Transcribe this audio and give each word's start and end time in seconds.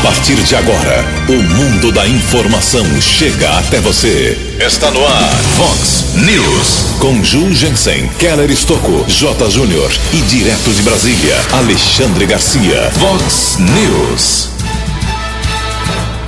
A 0.00 0.02
partir 0.02 0.36
de 0.36 0.56
agora, 0.56 1.04
o 1.28 1.42
mundo 1.42 1.92
da 1.92 2.08
informação 2.08 2.86
chega 3.02 3.50
até 3.58 3.80
você. 3.80 4.56
Está 4.58 4.90
no 4.90 5.04
ar, 5.04 5.30
Fox 5.58 6.14
News. 6.14 6.96
Com 6.98 7.22
Ju 7.22 7.52
Jensen, 7.52 8.08
Keller 8.18 8.50
Estocco, 8.50 9.04
J. 9.06 9.50
Júnior 9.50 9.92
e 10.14 10.22
direto 10.22 10.70
de 10.70 10.80
Brasília, 10.80 11.36
Alexandre 11.52 12.24
Garcia. 12.24 12.90
Fox 12.92 13.58
News. 13.58 14.48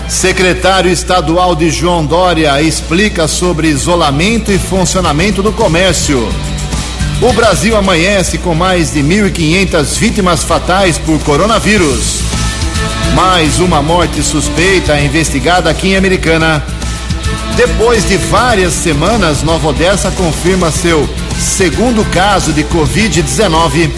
Secretário 0.07 0.91
estadual 0.91 1.57
de 1.57 1.71
João 1.71 2.05
Dória 2.05 2.61
explica 2.61 3.27
sobre 3.27 3.69
isolamento 3.69 4.53
e 4.53 4.59
funcionamento 4.59 5.43
do 5.43 5.51
comércio. 5.51 6.29
O 7.23 7.33
Brasil 7.33 7.75
amanhece 7.75 8.37
com 8.37 8.55
mais 8.55 8.93
de 8.93 9.01
1.500 9.01 9.99
vítimas 9.99 10.45
fatais 10.45 10.99
por 10.99 11.19
coronavírus. 11.21 12.32
Mais 13.15 13.59
uma 13.59 13.83
morte 13.83 14.23
suspeita 14.23 14.99
investigada 14.99 15.69
aqui 15.69 15.89
em 15.89 15.97
Americana. 15.97 16.65
Depois 17.57 18.09
de 18.09 18.17
várias 18.17 18.73
semanas, 18.73 19.43
Nova 19.43 19.69
Odessa 19.69 20.11
confirma 20.11 20.71
seu 20.71 21.09
segundo 21.39 22.05
caso 22.11 22.53
de 22.53 22.65
Covid-19. 22.65 23.91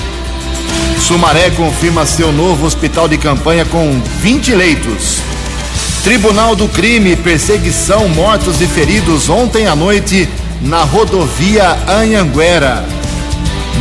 Sumaré 0.99 1.51
confirma 1.51 2.05
seu 2.05 2.33
novo 2.33 2.67
hospital 2.67 3.07
de 3.07 3.17
campanha 3.17 3.65
com 3.65 4.01
20 4.21 4.55
leitos. 4.55 5.19
Tribunal 6.03 6.57
do 6.57 6.69
Crime, 6.69 7.15
perseguição, 7.15 8.09
mortos 8.09 8.61
e 8.61 8.67
feridos 8.67 9.29
ontem 9.29 9.67
à 9.67 9.77
noite 9.77 10.29
na 10.61 10.83
rodovia 10.83 11.79
Anhanguera. 11.87 13.04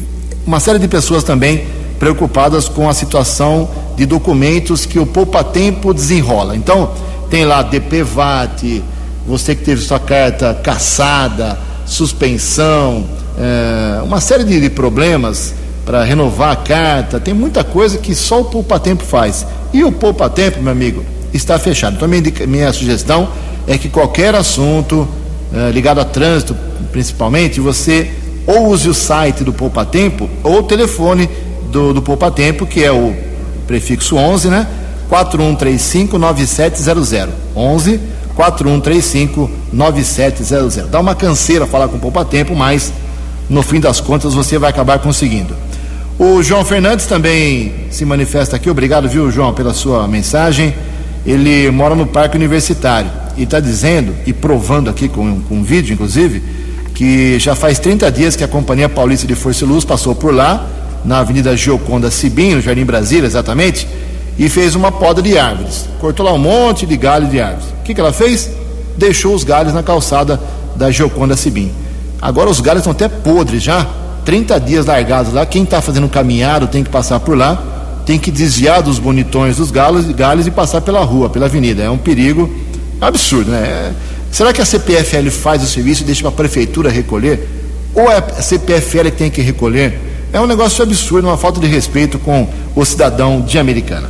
uma 0.46 0.60
série 0.60 0.78
de 0.78 0.88
pessoas 0.88 1.24
também 1.24 1.66
preocupadas 1.98 2.70
com 2.70 2.88
a 2.88 2.94
situação 2.94 3.70
de 3.96 4.06
documentos 4.06 4.86
que 4.86 5.00
o 5.00 5.06
Poupa 5.06 5.44
Tempo 5.44 5.94
desenrola. 5.94 6.56
Então, 6.56 6.92
tem 7.30 7.46
lá 7.46 7.64
DPVAT, 7.64 8.84
você 9.26 9.56
que 9.56 9.64
teve 9.64 9.82
sua 9.82 10.00
carta 10.00 10.54
caçada, 10.64 11.58
suspensão, 11.86 13.06
é, 13.38 14.02
uma 14.04 14.22
série 14.22 14.44
de, 14.44 14.60
de 14.60 14.70
problemas 14.70 15.54
para 15.86 16.04
renovar 16.04 16.52
a 16.52 16.56
carta, 16.56 17.20
tem 17.20 17.34
muita 17.34 17.64
coisa 17.64 17.98
que 17.98 18.14
só 18.14 18.42
o 18.42 18.46
Poupa 18.46 18.80
Tempo 18.80 19.04
faz. 19.04 19.46
E 19.74 19.84
o 19.84 19.92
Poupa 19.92 20.30
Tempo, 20.30 20.62
meu 20.62 20.72
amigo, 20.72 21.04
está 21.34 21.58
fechado. 21.58 21.96
Então, 21.96 22.08
minha, 22.08 22.24
minha 22.48 22.74
sugestão 22.74 23.30
é 23.68 23.78
que 23.78 23.90
qualquer 23.90 24.36
assunto 24.36 25.08
eh, 25.54 25.70
ligado 25.72 26.00
a 26.00 26.06
trânsito, 26.06 26.56
principalmente, 26.92 27.60
você 27.60 28.12
ou 28.48 28.70
use 28.70 28.88
o 28.90 28.94
site 28.94 29.44
do 29.44 29.52
Poupa 29.52 29.84
Tempo 29.86 30.30
ou 30.44 30.60
o 30.60 30.64
telefone 30.64 31.30
do, 31.72 31.94
do 31.94 32.02
Poupa 32.02 32.32
Tempo, 32.32 32.66
que 32.66 32.82
é 32.84 32.92
o 32.92 33.14
prefixo 33.68 34.16
11, 34.16 34.48
né? 34.50 34.66
4135-9700. 35.10 37.30
11 37.56 38.00
4135-9700. 38.38 40.88
Dá 40.88 41.00
uma 41.02 41.14
canseira 41.14 41.68
falar 41.68 41.90
com 41.90 41.98
o 41.98 42.00
Poupa 42.00 42.24
Tempo, 42.24 42.56
mas 42.56 42.94
no 43.50 43.62
fim 43.62 43.82
das 43.82 44.00
contas 44.00 44.34
você 44.34 44.58
vai 44.58 44.70
acabar 44.70 45.00
conseguindo. 45.00 45.54
O 46.18 46.42
João 46.42 46.64
Fernandes 46.64 47.06
também 47.06 47.74
se 47.90 48.06
manifesta 48.06 48.56
aqui. 48.56 48.70
Obrigado, 48.70 49.10
viu, 49.10 49.30
João, 49.32 49.54
pela 49.54 49.74
sua 49.74 50.08
mensagem. 50.08 50.74
Ele 51.26 51.70
mora 51.72 51.94
no 51.94 52.08
Parque 52.08 52.38
Universitário 52.38 53.20
e 53.38 53.44
está 53.44 53.60
dizendo, 53.60 54.14
e 54.26 54.34
provando 54.34 54.90
aqui 54.90 55.08
com, 55.08 55.42
com 55.42 55.56
um 55.56 55.64
vídeo, 55.64 55.94
inclusive, 55.94 56.42
que 56.94 57.40
já 57.40 57.56
faz 57.56 57.80
30 57.80 58.12
dias 58.12 58.36
que 58.36 58.44
a 58.44 58.48
Companhia 58.48 58.90
Paulista 58.90 59.26
de 59.26 59.36
Força 59.36 59.64
e 59.64 59.68
Luz 59.68 59.84
passou 59.84 60.14
por 60.14 60.34
lá, 60.34 60.68
na 61.04 61.20
Avenida 61.20 61.56
Gioconda 61.56 62.12
Sibim, 62.12 62.56
no 62.56 62.62
Jardim 62.62 62.86
Brasília, 62.86 63.26
exatamente, 63.26 63.88
e 64.38 64.48
fez 64.50 64.76
uma 64.76 64.92
poda 64.92 65.22
de 65.22 65.38
árvores. 65.38 65.88
Cortou 66.00 66.26
lá 66.26 66.34
um 66.34 66.38
monte 66.38 66.86
de 66.86 66.96
galho 66.96 67.28
de 67.28 67.40
árvores. 67.40 67.66
O 67.80 67.84
que, 67.84 67.94
que 67.94 68.00
ela 68.02 68.14
fez? 68.14 68.50
Deixou 68.98 69.34
os 69.34 69.44
galhos 69.44 69.74
na 69.74 69.84
calçada 69.84 70.40
da 70.76 70.92
Gioconda 70.92 71.36
Sibim. 71.36 71.72
Agora 72.22 72.50
os 72.50 72.60
galhos 72.60 72.82
estão 72.82 72.92
até 72.92 73.08
podres 73.08 73.64
já, 73.64 73.88
30 74.26 74.60
dias 74.60 74.86
largados 74.86 75.34
lá. 75.34 75.46
Quem 75.46 75.64
está 75.64 75.82
fazendo 75.82 76.08
caminhado 76.08 76.68
tem 76.68 76.84
que 76.84 76.90
passar 76.90 77.20
por 77.20 77.36
lá, 77.36 77.62
tem 78.06 78.20
que 78.20 78.30
desviar 78.30 78.82
dos 78.82 79.00
bonitões 79.00 79.58
dos 79.58 79.72
galhos, 79.72 80.06
galhos 80.12 80.46
e 80.46 80.52
passar 80.52 80.82
pela 80.82 81.04
rua, 81.04 81.30
pela 81.30 81.48
avenida. 81.48 81.82
É 81.82 81.90
um 81.90 81.98
perigo 81.98 82.50
Absurdo, 83.02 83.50
né? 83.50 83.94
Será 84.32 84.54
que 84.54 84.62
a 84.62 84.66
CPFL 84.66 85.30
faz 85.32 85.64
o 85.64 85.66
serviço 85.66 86.04
e 86.04 86.06
deixa 86.06 86.22
para 86.22 86.30
a 86.30 86.34
prefeitura 86.34 86.90
recolher? 86.90 87.50
Ou 87.96 88.10
é 88.10 88.18
a 88.18 88.42
CPFL 88.42 89.10
tem 89.10 89.32
que 89.32 89.42
recolher? 89.42 90.00
É 90.32 90.40
um 90.40 90.46
negócio 90.46 90.84
absurdo, 90.84 91.28
uma 91.28 91.36
falta 91.36 91.60
de 91.60 91.68
respeito 91.68 92.20
com 92.20 92.48
o 92.76 92.86
cidadão 92.86 93.42
de 93.42 93.58
Americana. 93.58 94.10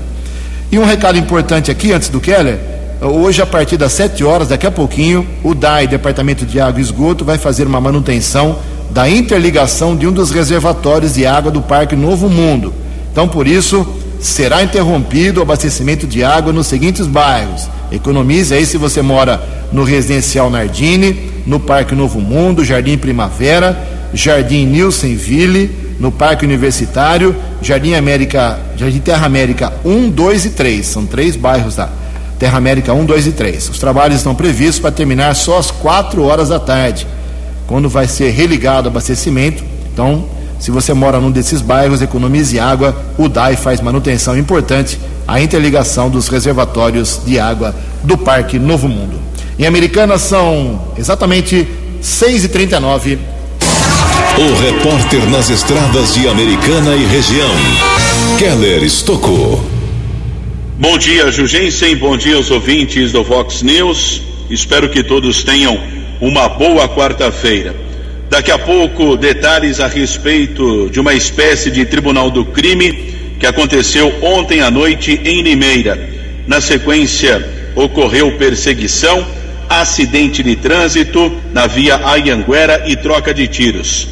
E 0.71 0.77
um 0.77 0.85
recado 0.85 1.17
importante 1.17 1.71
aqui, 1.71 1.91
antes 1.91 2.09
do 2.09 2.19
Keller, 2.19 2.59
hoje 3.01 3.41
a 3.41 3.45
partir 3.45 3.77
das 3.77 3.93
7 3.93 4.23
horas, 4.23 4.49
daqui 4.49 4.67
a 4.67 4.71
pouquinho, 4.71 5.25
o 5.43 5.55
DAI, 5.55 5.87
Departamento 5.87 6.45
de 6.45 6.59
Água 6.59 6.79
e 6.79 6.83
Esgoto, 6.83 7.25
vai 7.25 7.37
fazer 7.37 7.65
uma 7.65 7.81
manutenção 7.81 8.59
da 8.91 9.09
interligação 9.09 9.95
de 9.95 10.05
um 10.05 10.11
dos 10.11 10.31
reservatórios 10.31 11.13
de 11.13 11.25
água 11.25 11.49
do 11.49 11.61
Parque 11.61 11.95
Novo 11.95 12.29
Mundo. 12.29 12.73
Então, 13.11 13.27
por 13.27 13.47
isso, 13.47 13.87
será 14.21 14.63
interrompido 14.63 15.39
o 15.39 15.43
abastecimento 15.43 16.05
de 16.05 16.23
água 16.23 16.53
nos 16.53 16.67
seguintes 16.67 17.07
bairros. 17.07 17.67
Economize 17.91 18.53
aí 18.53 18.65
se 18.65 18.77
você 18.77 19.01
mora 19.01 19.41
no 19.71 19.83
Residencial 19.83 20.49
Nardini, 20.49 21.31
no 21.45 21.59
Parque 21.59 21.95
Novo 21.95 22.21
Mundo, 22.21 22.63
Jardim 22.63 22.97
Primavera, 22.97 23.77
Jardim 24.13 24.65
Nilsenville, 24.65 25.71
no 25.99 26.11
Parque 26.11 26.45
Universitário, 26.45 27.35
Jardim 27.61 27.93
América, 27.93 28.59
Jardim 28.77 28.99
Terra 28.99 29.25
América 29.25 29.73
1, 29.83 30.09
2 30.09 30.45
e 30.45 30.49
3. 30.51 30.85
São 30.85 31.05
três 31.05 31.35
bairros 31.35 31.75
da 31.75 31.89
Terra 32.37 32.57
América 32.57 32.93
1, 32.93 33.05
2 33.05 33.27
e 33.27 33.31
3. 33.31 33.69
Os 33.69 33.79
trabalhos 33.79 34.17
estão 34.17 34.35
previstos 34.35 34.79
para 34.79 34.91
terminar 34.91 35.35
só 35.35 35.57
às 35.57 35.71
4 35.71 36.23
horas 36.23 36.49
da 36.49 36.59
tarde, 36.59 37.07
quando 37.67 37.89
vai 37.89 38.07
ser 38.07 38.31
religado 38.31 38.87
o 38.87 38.91
abastecimento. 38.91 39.63
Então, 39.93 40.25
se 40.61 40.69
você 40.69 40.93
mora 40.93 41.19
num 41.19 41.31
desses 41.31 41.59
bairros, 41.59 42.03
economize 42.03 42.59
água. 42.59 42.95
O 43.17 43.27
DAI 43.27 43.55
faz 43.55 43.81
manutenção 43.81 44.37
importante, 44.37 44.99
a 45.27 45.41
interligação 45.41 46.07
dos 46.07 46.27
reservatórios 46.27 47.19
de 47.25 47.39
água 47.39 47.75
do 48.03 48.15
Parque 48.15 48.59
Novo 48.59 48.87
Mundo. 48.87 49.19
Em 49.57 49.65
Americana 49.65 50.19
são 50.19 50.79
exatamente 50.95 51.67
6h39. 52.03 53.17
O 54.37 54.61
repórter 54.61 55.27
nas 55.31 55.49
estradas 55.49 56.13
de 56.13 56.27
Americana 56.27 56.95
e 56.95 57.05
região, 57.05 57.49
Keller 58.37 58.83
Estocou. 58.83 59.65
Bom 60.77 60.95
dia, 60.99 61.31
Jugensen. 61.31 61.95
Bom 61.95 62.15
dia 62.15 62.35
aos 62.35 62.51
ouvintes 62.51 63.11
do 63.11 63.23
Vox 63.23 63.63
News. 63.63 64.21
Espero 64.47 64.89
que 64.89 65.03
todos 65.03 65.43
tenham 65.43 65.75
uma 66.21 66.49
boa 66.49 66.87
quarta-feira. 66.87 67.80
Daqui 68.31 68.49
a 68.49 68.57
pouco, 68.57 69.15
detalhes 69.15 69.79
a 69.79 69.85
respeito 69.85 70.89
de 70.89 70.99
uma 70.99 71.13
espécie 71.13 71.69
de 71.69 71.85
tribunal 71.85 72.31
do 72.31 72.43
crime 72.45 73.35
que 73.39 73.45
aconteceu 73.45 74.11
ontem 74.23 74.61
à 74.61 74.71
noite 74.71 75.21
em 75.23 75.43
Limeira. 75.43 76.09
Na 76.47 76.59
sequência, 76.59 77.47
ocorreu 77.75 78.37
perseguição, 78.39 79.23
acidente 79.69 80.41
de 80.41 80.55
trânsito 80.55 81.31
na 81.53 81.67
via 81.67 81.99
Ayanguera 82.03 82.85
e 82.87 82.95
troca 82.95 83.31
de 83.31 83.47
tiros 83.47 84.07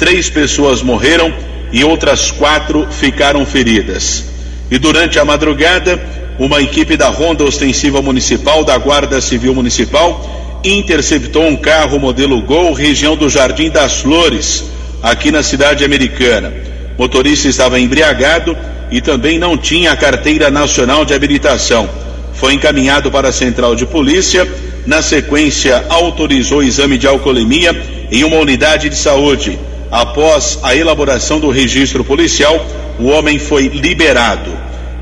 três 0.00 0.30
pessoas 0.30 0.82
morreram 0.82 1.30
e 1.70 1.84
outras 1.84 2.30
quatro 2.30 2.88
ficaram 2.90 3.44
feridas. 3.44 4.24
E 4.70 4.78
durante 4.78 5.18
a 5.18 5.24
madrugada, 5.26 6.00
uma 6.38 6.62
equipe 6.62 6.96
da 6.96 7.10
Ronda 7.10 7.44
Ostensiva 7.44 8.00
Municipal, 8.00 8.64
da 8.64 8.78
Guarda 8.78 9.20
Civil 9.20 9.54
Municipal, 9.54 10.39
interceptou 10.64 11.46
um 11.46 11.56
carro 11.56 11.98
modelo 11.98 12.40
Gol, 12.42 12.72
região 12.72 13.16
do 13.16 13.28
Jardim 13.28 13.70
das 13.70 14.00
Flores, 14.00 14.64
aqui 15.02 15.30
na 15.30 15.42
cidade 15.42 15.84
americana. 15.84 16.52
O 16.96 17.02
motorista 17.02 17.48
estava 17.48 17.80
embriagado 17.80 18.56
e 18.90 19.00
também 19.00 19.38
não 19.38 19.56
tinha 19.56 19.92
a 19.92 19.96
carteira 19.96 20.50
nacional 20.50 21.04
de 21.04 21.14
habilitação. 21.14 21.88
Foi 22.34 22.52
encaminhado 22.52 23.10
para 23.10 23.28
a 23.28 23.32
central 23.32 23.74
de 23.74 23.86
polícia. 23.86 24.46
Na 24.86 25.00
sequência, 25.02 25.84
autorizou 25.88 26.58
o 26.58 26.62
exame 26.62 26.98
de 26.98 27.06
alcoolemia 27.06 27.74
em 28.10 28.24
uma 28.24 28.36
unidade 28.36 28.88
de 28.88 28.96
saúde. 28.96 29.58
Após 29.90 30.58
a 30.62 30.74
elaboração 30.74 31.40
do 31.40 31.50
registro 31.50 32.04
policial, 32.04 32.64
o 32.98 33.06
homem 33.06 33.38
foi 33.38 33.68
liberado. 33.68 34.50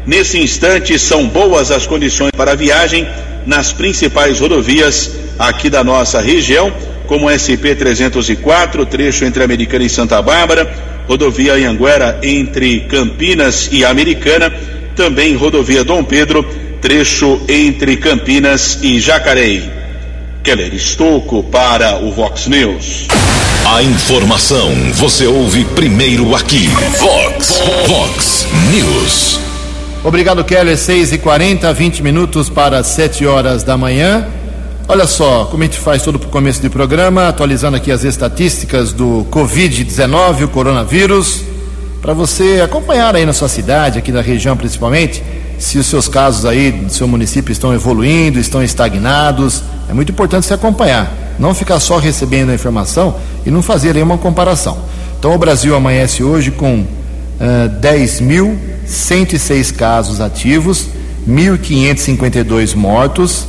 Nesse 0.07 0.39
instante, 0.39 0.99
são 0.99 1.27
boas 1.27 1.71
as 1.71 1.87
condições 1.87 2.31
para 2.37 2.53
a 2.53 2.57
viagem 2.57 3.07
nas 3.49 3.73
principais 3.73 4.39
rodovias 4.41 5.11
aqui 5.39 5.71
da 5.71 5.83
nossa 5.83 6.21
região, 6.21 6.71
como 7.07 7.31
SP 7.33 7.75
304, 7.75 8.85
trecho 8.85 9.25
entre 9.25 9.43
Americana 9.43 9.85
e 9.85 9.89
Santa 9.89 10.21
Bárbara, 10.21 10.71
rodovia 11.09 11.55
Anhanguera 11.55 12.21
entre 12.23 12.81
Campinas 12.81 13.71
e 13.73 13.87
Americana, 13.87 14.53
também 14.95 15.35
rodovia 15.35 15.83
Dom 15.83 16.05
Pedro, 16.05 16.43
trecho 16.83 17.41
entre 17.49 17.97
Campinas 17.97 18.81
e 18.83 19.01
Jacareí. 19.01 19.71
Keller 20.43 20.75
Estocco 20.75 21.43
para 21.45 22.05
o 22.05 22.13
Vox 22.13 22.47
News. 22.47 23.07
A 23.65 23.83
informação 23.83 24.71
você 24.93 25.27
ouve 25.27 25.65
primeiro 25.65 26.37
aqui. 26.37 26.69
Vox, 26.99 27.63
Vox 27.87 28.47
News. 28.71 29.48
Obrigado, 30.05 30.45
Keller. 30.45 30.79
6 30.79 31.13
e 31.13 31.19
40 31.19 31.73
20 31.73 32.03
minutos 32.03 32.49
para 32.49 32.83
7 32.85 33.27
horas 33.27 33.65
da 33.65 33.77
manhã. 33.77 34.27
Olha 34.87 35.07
só, 35.07 35.45
como 35.47 35.63
a 35.63 35.67
gente 35.67 35.79
faz 35.79 36.03
todo 36.03 36.15
o 36.15 36.19
começo 36.21 36.63
de 36.63 36.71
programa, 36.71 37.29
atualizando 37.29 37.77
aqui 37.77 37.91
as 37.91 38.05
estatísticas 38.05 38.93
do 38.93 39.27
Covid-19, 39.31 40.45
o 40.45 40.49
coronavírus, 40.49 41.43
para 42.01 42.15
você 42.15 42.63
acompanhar 42.65 43.15
aí 43.15 43.27
na 43.27 43.33
sua 43.33 43.49
cidade, 43.49 43.99
aqui 43.99 44.13
na 44.13 44.23
região 44.23 44.57
principalmente, 44.57 45.23
se 45.59 45.79
os 45.79 45.87
seus 45.87 46.09
casos 46.09 46.47
aí 46.47 46.71
do 46.71 46.93
seu 46.93 47.09
município 47.09 47.53
estão 47.53 47.75
evoluindo, 47.75 48.39
estão 48.39 48.63
estagnados. 48.63 49.63
É 49.91 49.93
muito 49.93 50.13
importante 50.13 50.47
você 50.47 50.55
acompanhar, 50.55 51.13
não 51.39 51.53
ficar 51.53 51.81
só 51.81 51.99
recebendo 51.99 52.51
a 52.51 52.55
informação 52.55 53.17
e 53.45 53.51
não 53.51 53.63
fazer 53.63 53.97
aí 53.97 54.03
uma 54.03 54.17
comparação. 54.17 54.79
Então 55.19 55.35
o 55.35 55.39
Brasil 55.39 55.75
amanhece 55.75 56.23
hoje 56.23 56.53
com 56.53 56.87
uh, 57.41 57.81
10.106 57.81 59.75
casos 59.75 60.21
ativos, 60.21 60.89
1.552 61.29 62.75
mortos. 62.75 63.47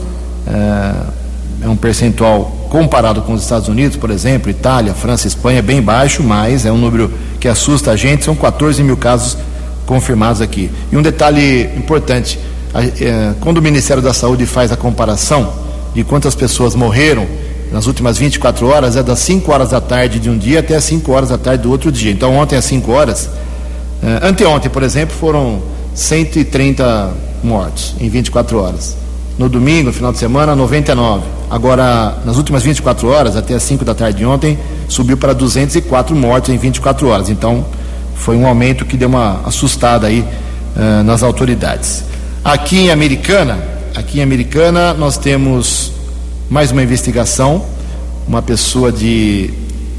Uh, 0.47 1.19
é 1.61 1.67
um 1.67 1.75
percentual 1.75 2.67
comparado 2.69 3.21
com 3.21 3.33
os 3.33 3.41
Estados 3.41 3.67
Unidos, 3.67 3.97
por 3.97 4.11
exemplo, 4.11 4.49
Itália, 4.49 4.93
França, 4.93 5.27
Espanha, 5.27 5.61
bem 5.61 5.81
baixo, 5.81 6.23
mas 6.23 6.65
é 6.65 6.71
um 6.71 6.77
número 6.77 7.11
que 7.39 7.47
assusta 7.47 7.91
a 7.91 7.95
gente. 7.95 8.23
São 8.23 8.35
14 8.35 8.81
mil 8.83 8.95
casos 8.95 9.37
confirmados 9.85 10.41
aqui. 10.41 10.69
E 10.91 10.95
um 10.95 11.01
detalhe 11.01 11.63
importante: 11.75 12.39
é, 12.73 13.33
quando 13.41 13.57
o 13.57 13.61
Ministério 13.61 14.01
da 14.01 14.13
Saúde 14.13 14.45
faz 14.45 14.71
a 14.71 14.77
comparação 14.77 15.51
de 15.93 16.03
quantas 16.03 16.35
pessoas 16.35 16.75
morreram 16.75 17.27
nas 17.71 17.87
últimas 17.87 18.17
24 18.17 18.67
horas, 18.67 18.95
é 18.95 19.03
das 19.03 19.19
5 19.19 19.51
horas 19.51 19.69
da 19.69 19.81
tarde 19.81 20.19
de 20.19 20.29
um 20.29 20.37
dia 20.37 20.59
até 20.59 20.75
as 20.75 20.83
5 20.85 21.11
horas 21.11 21.29
da 21.29 21.37
tarde 21.37 21.63
do 21.63 21.71
outro 21.71 21.91
dia. 21.91 22.11
Então, 22.11 22.35
ontem 22.35 22.55
às 22.55 22.65
5 22.65 22.91
horas, 22.91 23.29
anteontem, 24.21 24.69
por 24.69 24.83
exemplo, 24.83 25.15
foram 25.15 25.61
130 25.93 27.11
mortos 27.43 27.95
em 27.99 28.09
24 28.09 28.59
horas. 28.59 28.97
No 29.37 29.47
domingo, 29.47 29.91
final 29.93 30.11
de 30.11 30.17
semana, 30.17 30.55
99. 30.55 31.23
Agora, 31.49 32.17
nas 32.25 32.37
últimas 32.37 32.61
24 32.61 33.07
horas, 33.07 33.35
até 33.35 33.53
as 33.53 33.63
5 33.63 33.85
da 33.85 33.95
tarde 33.95 34.19
de 34.19 34.25
ontem, 34.25 34.59
subiu 34.87 35.17
para 35.17 35.33
204 35.33 36.15
mortos 36.15 36.53
em 36.53 36.57
24 36.57 37.07
horas. 37.07 37.29
Então, 37.29 37.65
foi 38.15 38.35
um 38.35 38.45
aumento 38.45 38.85
que 38.85 38.97
deu 38.97 39.07
uma 39.07 39.41
assustada 39.45 40.07
aí 40.07 40.19
uh, 40.75 41.03
nas 41.03 41.23
autoridades. 41.23 42.03
Aqui 42.43 42.79
em 42.79 42.91
Americana, 42.91 43.57
aqui 43.95 44.19
em 44.19 44.23
Americana, 44.23 44.93
nós 44.93 45.17
temos 45.17 45.93
mais 46.49 46.71
uma 46.71 46.83
investigação. 46.83 47.65
Uma 48.27 48.41
pessoa 48.41 48.91
de 48.91 49.51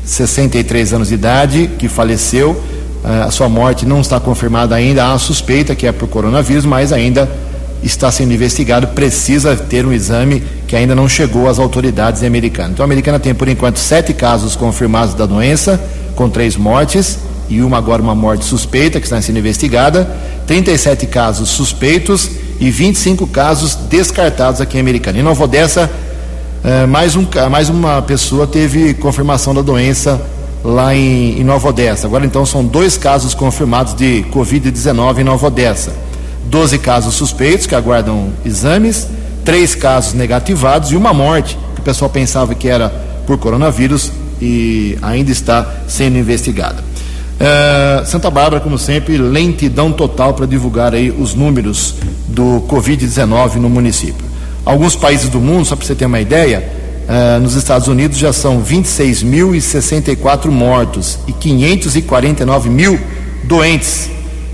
63 0.04 0.92
anos 0.92 1.08
de 1.08 1.14
idade 1.14 1.70
que 1.78 1.88
faleceu. 1.88 2.62
Uh, 3.02 3.24
a 3.26 3.30
sua 3.30 3.48
morte 3.48 3.86
não 3.86 4.00
está 4.00 4.20
confirmada 4.20 4.74
ainda. 4.74 5.12
Há 5.12 5.18
suspeita 5.18 5.74
que 5.74 5.86
é 5.86 5.92
por 5.92 6.08
coronavírus, 6.08 6.64
mas 6.64 6.92
ainda 6.92 7.28
está 7.82 8.10
sendo 8.10 8.32
investigado, 8.32 8.88
precisa 8.88 9.56
ter 9.56 9.86
um 9.86 9.92
exame 9.92 10.42
que 10.66 10.76
ainda 10.76 10.94
não 10.94 11.08
chegou 11.08 11.48
às 11.48 11.58
autoridades 11.58 12.22
americanas. 12.22 12.72
Então, 12.72 12.84
a 12.84 12.86
americana 12.86 13.18
tem, 13.18 13.34
por 13.34 13.48
enquanto, 13.48 13.78
sete 13.78 14.12
casos 14.12 14.54
confirmados 14.54 15.14
da 15.14 15.26
doença, 15.26 15.80
com 16.14 16.28
três 16.28 16.56
mortes, 16.56 17.18
e 17.48 17.62
uma 17.62 17.78
agora 17.78 18.00
uma 18.00 18.14
morte 18.14 18.44
suspeita, 18.44 19.00
que 19.00 19.06
está 19.06 19.20
sendo 19.20 19.38
investigada, 19.38 20.08
37 20.46 21.06
casos 21.06 21.48
suspeitos 21.48 22.30
e 22.60 22.70
25 22.70 23.26
casos 23.26 23.74
descartados 23.74 24.60
aqui 24.60 24.76
em 24.76 24.80
Americana. 24.80 25.18
Em 25.18 25.22
Nova 25.22 25.44
Odessa, 25.44 25.90
eh, 26.62 26.86
mais, 26.86 27.16
um, 27.16 27.26
mais 27.50 27.68
uma 27.68 28.00
pessoa 28.02 28.46
teve 28.46 28.94
confirmação 28.94 29.54
da 29.54 29.62
doença 29.62 30.20
lá 30.64 30.94
em, 30.94 31.40
em 31.40 31.44
Nova 31.44 31.68
Odessa. 31.68 32.06
Agora, 32.06 32.24
então, 32.24 32.44
são 32.44 32.64
dois 32.64 32.96
casos 32.96 33.34
confirmados 33.34 33.94
de 33.94 34.24
Covid-19 34.32 35.18
em 35.18 35.24
Nova 35.24 35.46
Odessa. 35.46 35.92
12 36.44 36.78
casos 36.78 37.14
suspeitos 37.14 37.66
que 37.66 37.74
aguardam 37.74 38.30
exames, 38.44 39.06
três 39.44 39.74
casos 39.74 40.14
negativados 40.14 40.90
e 40.90 40.96
uma 40.96 41.14
morte 41.14 41.56
que 41.74 41.80
o 41.80 41.84
pessoal 41.84 42.10
pensava 42.10 42.54
que 42.54 42.68
era 42.68 42.88
por 43.26 43.38
coronavírus 43.38 44.10
e 44.40 44.98
ainda 45.00 45.30
está 45.30 45.82
sendo 45.86 46.18
investigada. 46.18 46.82
Uh, 47.40 48.04
Santa 48.04 48.30
Bárbara, 48.30 48.60
como 48.60 48.76
sempre, 48.78 49.16
lentidão 49.16 49.92
total 49.92 50.34
para 50.34 50.44
divulgar 50.44 50.92
aí 50.92 51.10
os 51.10 51.34
números 51.34 51.94
do 52.28 52.62
Covid-19 52.68 53.54
no 53.54 53.70
município. 53.70 54.26
Alguns 54.64 54.94
países 54.94 55.30
do 55.30 55.40
mundo, 55.40 55.64
só 55.64 55.74
para 55.74 55.86
você 55.86 55.94
ter 55.94 56.04
uma 56.04 56.20
ideia, 56.20 56.79
uh, 57.10 57.40
nos 57.40 57.56
Estados 57.56 57.88
Unidos 57.88 58.16
já 58.16 58.32
são 58.32 58.62
26.064 58.62 60.46
mortos 60.46 61.18
e 61.26 61.32
549 61.32 62.70
mil 62.70 62.98
doentes 63.44 64.08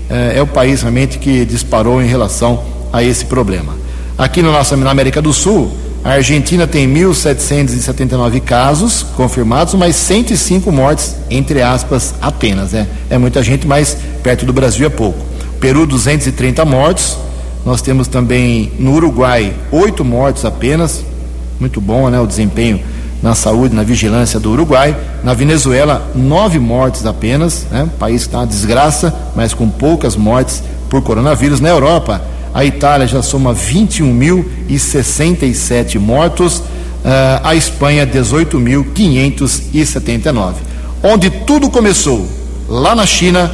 é, 0.09 0.39
é 0.39 0.41
o 0.41 0.47
país 0.47 0.81
realmente 0.81 1.19
que 1.19 1.45
disparou 1.45 2.01
em 2.01 2.07
relação 2.07 2.63
a 2.91 3.03
esse 3.03 3.25
problema. 3.25 3.75
Aqui 4.17 4.41
no 4.41 4.51
nosso, 4.51 4.75
na 4.75 4.89
América 4.89 5.21
do 5.21 5.31
Sul, 5.31 5.71
A 6.03 6.11
Argentina 6.11 6.65
tem 6.65 6.87
1.779 6.87 8.39
casos 8.39 9.03
confirmados, 9.03 9.73
mas 9.73 9.95
105 9.97 10.71
mortes, 10.71 11.15
entre 11.29 11.61
aspas, 11.61 12.15
apenas. 12.21 12.71
Né? 12.71 12.87
É 13.09 13.17
muita 13.17 13.43
gente, 13.43 13.67
mas 13.67 13.97
perto 14.23 14.45
do 14.45 14.53
Brasil 14.53 14.85
é 14.85 14.89
pouco. 14.89 15.19
Peru, 15.59 15.85
230 15.85 16.63
mortos. 16.63 17.17
Nós 17.65 17.81
temos 17.81 18.07
também 18.07 18.71
no 18.79 18.93
Uruguai 18.93 19.53
oito 19.69 20.05
mortos 20.05 20.45
apenas. 20.45 21.03
Muito 21.59 21.81
bom, 21.81 22.09
né? 22.09 22.19
O 22.19 22.27
desempenho 22.27 22.79
na 23.21 23.35
saúde, 23.35 23.75
na 23.75 23.83
vigilância 23.83 24.39
do 24.39 24.51
Uruguai. 24.51 24.95
Na 25.23 25.33
Venezuela, 25.33 26.09
nove 26.15 26.59
mortes 26.59 27.05
apenas. 27.05 27.67
Né? 27.69 27.83
O 27.83 27.89
país 27.89 28.21
que 28.23 28.29
está 28.29 28.37
uma 28.39 28.47
desgraça, 28.47 29.13
mas 29.35 29.53
com 29.53 29.69
poucas 29.69 30.15
mortes 30.15 30.63
por 30.89 31.01
coronavírus. 31.01 31.59
Na 31.59 31.67
Europa, 31.69 32.21
a 32.53 32.63
Itália 32.65 33.07
já 33.07 33.21
soma 33.21 33.53
21.067 33.53 35.99
mortos. 35.99 36.57
Uh, 36.57 36.63
a 37.43 37.55
Espanha, 37.55 38.05
18.579. 38.05 40.53
Onde 41.03 41.29
tudo 41.29 41.69
começou, 41.69 42.27
lá 42.67 42.95
na 42.95 43.05
China, 43.05 43.51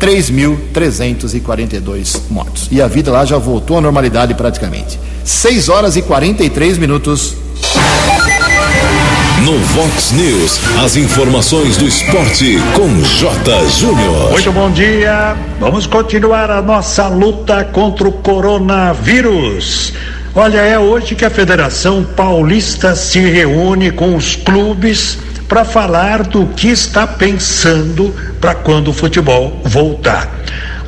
3.342 0.00 2.18
mortos. 2.30 2.68
E 2.70 2.80
a 2.80 2.88
vida 2.88 3.12
lá 3.12 3.26
já 3.26 3.36
voltou 3.36 3.76
à 3.76 3.80
normalidade 3.80 4.34
praticamente. 4.34 4.98
6 5.22 5.68
horas 5.68 5.96
e 5.96 6.02
43 6.02 6.78
minutos. 6.78 7.36
No 9.44 9.58
Vox 9.58 10.12
News, 10.12 10.58
as 10.82 10.96
informações 10.96 11.76
do 11.76 11.86
esporte 11.86 12.56
com 12.74 12.88
J. 13.02 13.68
Júnior. 13.68 14.30
Muito 14.30 14.52
bom 14.52 14.70
dia. 14.70 15.36
Vamos 15.58 15.86
continuar 15.86 16.50
a 16.50 16.62
nossa 16.62 17.08
luta 17.08 17.64
contra 17.64 18.08
o 18.08 18.12
coronavírus. 18.12 19.92
Olha, 20.34 20.58
é 20.58 20.78
hoje 20.78 21.14
que 21.14 21.24
a 21.24 21.30
Federação 21.30 22.04
Paulista 22.04 22.94
se 22.94 23.18
reúne 23.18 23.90
com 23.90 24.14
os 24.14 24.36
clubes 24.36 25.18
para 25.50 25.64
falar 25.64 26.22
do 26.22 26.46
que 26.46 26.68
está 26.68 27.08
pensando 27.08 28.14
para 28.40 28.54
quando 28.54 28.88
o 28.88 28.92
futebol 28.92 29.60
voltar. 29.64 30.30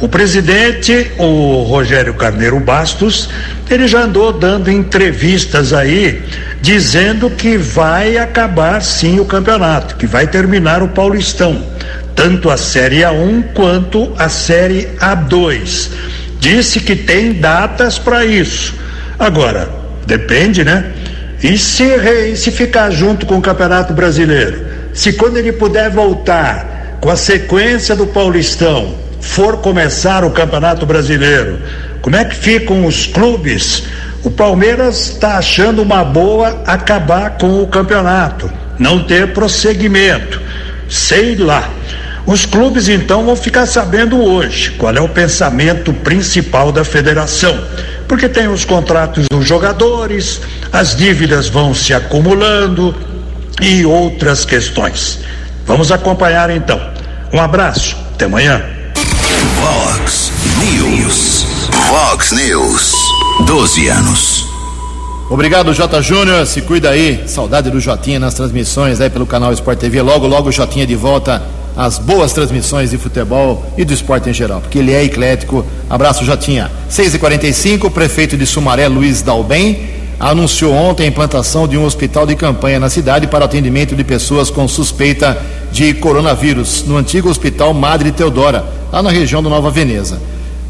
O 0.00 0.09
presidente, 0.09 1.11
o 1.19 1.64
Rogério 1.64 2.14
Carneiro 2.14 2.61
Bastos, 2.61 3.28
ele 3.69 3.88
já 3.88 4.02
andou 4.02 4.33
dando 4.33 4.71
entrevistas 4.71 5.73
aí, 5.73 6.23
dizendo 6.61 7.28
que 7.28 7.59
vai 7.59 8.16
acabar 8.16 8.81
sim 8.83 9.19
o 9.19 9.25
campeonato, 9.25 9.97
que 9.97 10.07
vai 10.07 10.28
terminar 10.28 10.81
o 10.81 10.88
Paulistão, 10.88 11.66
tanto 12.14 12.49
a 12.49 12.57
Série 12.57 13.00
A1 13.00 13.52
quanto 13.54 14.12
a 14.16 14.28
Série 14.28 14.90
A2. 15.00 15.90
Disse 16.38 16.78
que 16.78 16.95
tem 16.95 17.33
datas 17.33 17.99
para 17.99 18.25
isso. 18.25 18.76
Agora, 19.19 19.69
depende, 20.07 20.62
né? 20.62 21.02
E 21.43 21.59
se, 21.59 22.37
se 22.37 22.51
ficar 22.53 22.91
junto 22.91 23.27
com 23.27 23.39
o 23.39 23.43
Campeonato 23.43 23.93
Brasileiro? 23.93 24.65
Se 24.95 25.13
quando 25.15 25.39
ele 25.39 25.53
puder 25.53 25.91
voltar 25.91 26.99
com 27.01 27.11
a 27.11 27.17
sequência 27.17 27.97
do 27.97 28.07
Paulistão, 28.07 28.95
for 29.21 29.57
começar 29.57 30.25
o 30.25 30.31
Campeonato 30.31 30.87
Brasileiro, 30.87 31.59
como 32.01 32.15
é 32.15 32.25
que 32.25 32.37
ficam 32.37 32.87
os 32.87 33.07
clubes? 33.07 33.85
O 34.23 34.31
Palmeiras 34.31 35.11
está 35.11 35.39
achando 35.39 35.83
uma 35.83 36.05
boa 36.05 36.63
acabar 36.65 37.31
com 37.39 37.61
o 37.61 37.67
campeonato, 37.67 38.49
não 38.79 39.03
ter 39.03 39.33
prosseguimento. 39.33 40.41
Sei 40.89 41.35
lá. 41.37 41.69
Os 42.25 42.47
clubes 42.47 42.89
então 42.89 43.25
vão 43.25 43.35
ficar 43.35 43.67
sabendo 43.67 44.23
hoje 44.23 44.71
qual 44.73 44.95
é 44.95 45.01
o 45.01 45.09
pensamento 45.09 45.93
principal 45.93 46.71
da 46.71 46.85
federação, 46.85 47.61
porque 48.09 48.29
tem 48.29 48.49
os 48.49 48.65
contratos 48.65 49.27
dos 49.31 49.47
jogadores, 49.47 50.41
as 50.73 50.97
dívidas 50.97 51.49
vão 51.49 51.75
se 51.75 51.95
acumulando 51.95 52.95
e 53.61 53.85
outras 53.85 54.45
questões. 54.45 55.21
Vamos 55.67 55.93
acompanhar 55.93 56.51
então. 56.51 56.81
Um 57.33 57.41
abraço, 57.41 57.97
até 58.15 58.25
amanhã. 58.27 58.63
Vox 59.57 60.33
News. 60.59 61.47
Vox 61.89 62.33
News. 62.33 62.93
12 63.47 63.89
anos. 63.89 64.47
Obrigado, 65.31 65.73
J. 65.73 66.03
Júnior. 66.03 66.47
Se 66.47 66.61
cuida 66.61 66.91
aí. 66.91 67.25
Saudade 67.27 67.71
do 67.71 67.81
Jotinha 67.81 68.19
nas 68.19 68.35
transmissões 68.35 69.01
aí 69.01 69.09
pelo 69.09 69.25
canal 69.25 69.53
Sport 69.53 69.79
TV. 69.79 70.03
Logo, 70.03 70.27
logo 70.27 70.51
o 70.51 70.53
Jotinha 70.53 70.87
de 70.87 70.95
volta 70.95 71.43
às 71.76 71.99
boas 71.99 72.33
transmissões 72.33 72.91
de 72.91 72.99
futebol 72.99 73.64
e 73.76 73.85
do 73.85 73.93
esporte 73.93 74.29
em 74.29 74.33
geral, 74.33 74.61
porque 74.61 74.79
ele 74.79 74.93
é 74.93 75.02
eclético. 75.05 75.64
Abraço, 75.88 76.25
Jotinha. 76.25 76.71
6h45, 76.91 77.85
o 77.85 77.91
prefeito 77.91 78.37
de 78.37 78.47
Sumaré, 78.47 78.88
Luiz 78.88 79.23
Dalbem, 79.23 79.91
anunciou 80.21 80.73
ontem 80.73 81.05
a 81.05 81.07
implantação 81.07 81.67
de 81.67 81.76
um 81.76 81.85
hospital 81.85 82.26
de 82.26 82.37
campanha 82.37 82.79
na 82.79 82.88
cidade 82.88 83.26
para 83.26 83.45
atendimento 83.45 83.97
de 83.97 84.05
pessoas 84.05 84.50
com 84.50 84.69
suspeita 84.69 85.37
de 85.73 85.95
coronavírus, 85.95 86.85
no 86.87 86.97
antigo 86.97 87.29
Hospital 87.29 87.75
Madre 87.75 88.12
Teodora, 88.12 88.64
lá 88.93 89.02
na 89.02 89.11
região 89.11 89.43
do 89.43 89.49
Nova 89.49 89.71
Veneza. 89.71 90.17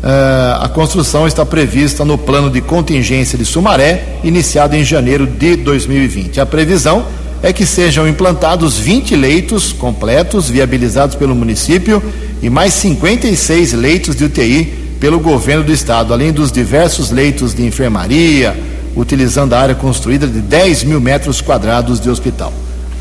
Uh, 0.02 0.62
a 0.62 0.68
construção 0.68 1.28
está 1.28 1.46
prevista 1.46 2.04
no 2.04 2.18
plano 2.18 2.50
de 2.50 2.60
contingência 2.60 3.38
de 3.38 3.44
Sumaré, 3.44 4.18
iniciado 4.24 4.74
em 4.74 4.84
janeiro 4.84 5.26
de 5.26 5.54
2020. 5.56 6.40
A 6.40 6.46
previsão 6.46 7.04
é 7.42 7.52
que 7.52 7.66
sejam 7.66 8.06
implantados 8.06 8.78
20 8.78 9.16
leitos 9.16 9.72
completos, 9.72 10.48
viabilizados 10.48 11.16
pelo 11.16 11.34
município, 11.34 12.02
e 12.40 12.48
mais 12.48 12.72
56 12.74 13.72
leitos 13.72 14.14
de 14.14 14.24
UTI 14.24 14.96
pelo 15.00 15.18
governo 15.18 15.64
do 15.64 15.72
estado, 15.72 16.12
além 16.12 16.32
dos 16.32 16.52
diversos 16.52 17.10
leitos 17.10 17.54
de 17.54 17.64
enfermaria, 17.64 18.56
utilizando 18.94 19.54
a 19.54 19.60
área 19.60 19.74
construída 19.74 20.26
de 20.26 20.40
10 20.40 20.84
mil 20.84 21.00
metros 21.00 21.40
quadrados 21.40 22.00
de 22.00 22.08
hospital. 22.08 22.52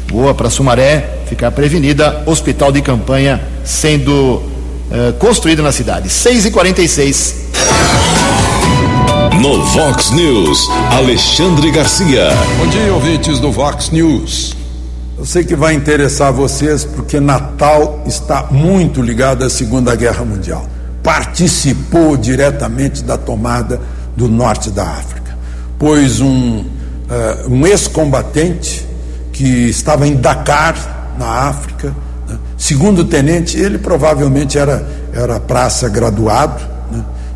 Boa 0.10 0.34
para 0.34 0.50
Sumaré 0.50 1.20
ficar 1.28 1.52
prevenida, 1.52 2.24
hospital 2.26 2.72
de 2.72 2.82
campanha 2.82 3.42
sendo 3.64 4.42
eh, 4.92 5.14
construído 5.20 5.62
na 5.62 5.72
cidade. 5.72 6.10
6 6.10 6.48
e 6.48 6.52
46 6.52 7.36
No 9.42 9.64
Vox 9.66 10.12
News, 10.12 10.70
Alexandre 10.92 11.72
Garcia. 11.72 12.30
Bom 12.58 12.68
dia, 12.68 12.94
ouvintes 12.94 13.40
do 13.40 13.52
Vox 13.52 13.90
News. 13.90 14.56
Eu 15.18 15.26
sei 15.26 15.44
que 15.44 15.56
vai 15.56 15.74
interessar 15.74 16.32
vocês 16.32 16.86
porque 16.86 17.20
Natal 17.20 18.04
está 18.06 18.48
muito 18.52 19.02
ligado 19.02 19.44
à 19.44 19.50
Segunda 19.50 19.96
Guerra 19.96 20.24
Mundial. 20.24 20.66
Participou 21.04 22.16
diretamente 22.16 23.04
da 23.04 23.18
tomada 23.18 23.82
do 24.16 24.28
norte 24.28 24.70
da 24.70 24.84
África 24.84 25.22
pois 25.82 26.22
um, 26.22 26.60
uh, 26.60 26.64
um 27.50 27.66
ex-combatente 27.66 28.88
que 29.34 29.68
estava 29.68 30.08
em 30.08 30.16
Dakar, 30.16 31.16
na 31.18 31.26
África, 31.26 31.88
né? 32.30 32.38
segundo 32.56 33.04
tenente, 33.04 33.58
ele 33.58 33.80
provavelmente 33.80 34.60
era, 34.60 34.88
era 35.12 35.40
praça 35.40 35.90
graduado? 35.90 36.71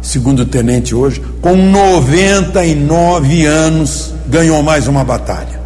Segundo 0.06 0.46
tenente 0.46 0.94
hoje, 0.94 1.22
com 1.42 1.56
99 1.56 3.46
anos, 3.46 4.14
ganhou 4.28 4.62
mais 4.62 4.88
uma 4.88 5.04
batalha. 5.04 5.60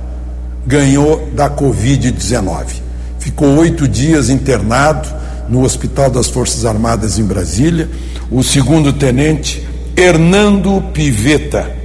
Ganhou 0.65 1.29
da 1.33 1.49
Covid-19. 1.49 2.65
Ficou 3.19 3.57
oito 3.57 3.87
dias 3.87 4.29
internado 4.29 5.07
no 5.49 5.63
Hospital 5.63 6.09
das 6.09 6.27
Forças 6.27 6.65
Armadas 6.65 7.19
em 7.19 7.23
Brasília. 7.23 7.89
O 8.31 8.41
segundo 8.43 8.93
tenente, 8.93 9.67
Hernando 9.95 10.81
Piveta 10.93 11.79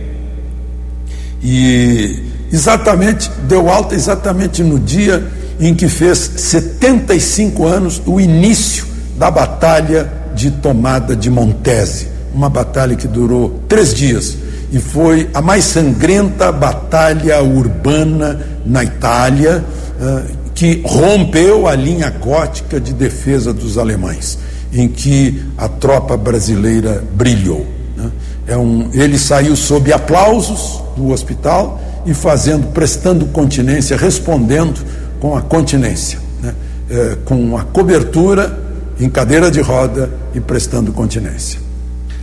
e 1.43 2.23
exatamente, 2.51 3.31
deu 3.49 3.69
alta 3.69 3.95
exatamente 3.95 4.63
no 4.63 4.79
dia 4.79 5.27
em 5.61 5.75
que 5.75 5.89
fez 5.89 6.19
75 6.19 7.67
anos 7.67 8.01
o 8.07 8.19
início 8.19 8.87
da 9.19 9.31
Batalha 9.31 10.11
de 10.35 10.51
Tomada 10.51 11.15
de 11.15 11.31
Montese. 11.31 12.14
Uma 12.35 12.51
batalha 12.51 12.97
que 12.97 13.07
durou 13.07 13.61
três 13.69 13.95
dias 13.95 14.37
e 14.75 14.81
foi 14.81 15.31
a 15.33 15.41
mais 15.41 15.65
sangrenta 15.65 16.51
batalha 16.51 17.41
urbana 17.41 18.41
na 18.67 18.83
Itália, 18.83 19.65
eh, 20.01 20.23
que 20.53 20.83
rompeu 20.85 21.69
a 21.69 21.77
linha 21.77 22.11
gótica 22.11 22.81
de 22.81 22.93
defesa 22.93 23.53
dos 23.53 23.79
alemães, 23.79 24.37
em 24.73 24.89
que 24.89 25.45
a 25.57 25.69
tropa 25.69 26.17
brasileira 26.17 27.03
brilhou. 27.15 27.65
Né? 27.97 28.11
É 28.49 28.57
um, 28.57 28.91
ele 28.93 29.17
saiu 29.17 29.55
sob 29.55 29.93
aplausos 29.93 30.83
do 30.97 31.11
hospital 31.11 31.81
e 32.05 32.13
fazendo, 32.13 32.73
prestando 32.73 33.27
continência, 33.27 33.97
respondendo 33.97 34.81
com 35.21 35.37
a 35.37 35.43
continência, 35.43 36.19
né? 36.43 36.53
é, 36.91 37.17
com 37.25 37.57
a 37.57 37.63
cobertura 37.63 38.59
em 38.99 39.09
cadeira 39.09 39.51
de 39.51 39.61
roda 39.61 40.11
e 40.35 40.41
prestando 40.41 40.93
continência. 40.93 41.61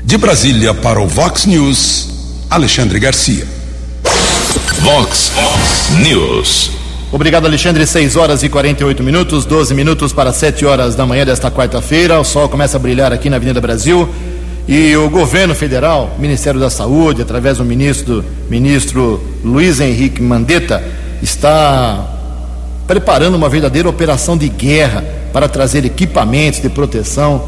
De 0.04 0.18
Brasília 0.18 0.74
para 0.74 1.00
o 1.00 1.08
Vox 1.08 1.46
News, 1.46 2.10
Alexandre 2.50 3.00
Garcia. 3.00 3.46
Vox 4.80 5.32
News. 6.02 6.72
Obrigado, 7.12 7.46
Alexandre. 7.46 7.86
6 7.86 8.16
horas 8.16 8.42
e 8.42 8.50
48 8.50 9.04
minutos, 9.04 9.46
12 9.46 9.76
minutos 9.76 10.12
para 10.12 10.34
7 10.34 10.66
horas 10.66 10.96
da 10.96 11.06
manhã 11.06 11.24
desta 11.24 11.52
quarta-feira. 11.52 12.20
O 12.20 12.24
sol 12.24 12.50
começa 12.50 12.78
a 12.78 12.80
brilhar 12.80 13.14
aqui 13.14 13.30
na 13.30 13.36
Avenida 13.36 13.62
Brasil. 13.62 14.10
E 14.68 14.96
o 14.98 15.08
governo 15.10 15.54
federal, 15.54 16.16
Ministério 16.18 16.60
da 16.60 16.70
Saúde, 16.70 17.22
através 17.22 17.60
do 17.60 17.66
ministro, 17.66 18.26
ministro 18.50 19.24
Luiz 19.44 19.80
Henrique 19.80 20.22
Mandetta, 20.22 20.84
está 21.22 22.08
preparando 22.88 23.36
uma 23.36 23.50
verdadeira 23.50 23.88
operação 23.88 24.36
de 24.36 24.50
guerra 24.50 25.04
para 25.32 25.48
trazer 25.48 25.86
equipamentos 25.86 26.60
de 26.60 26.70
proteção 26.70 27.48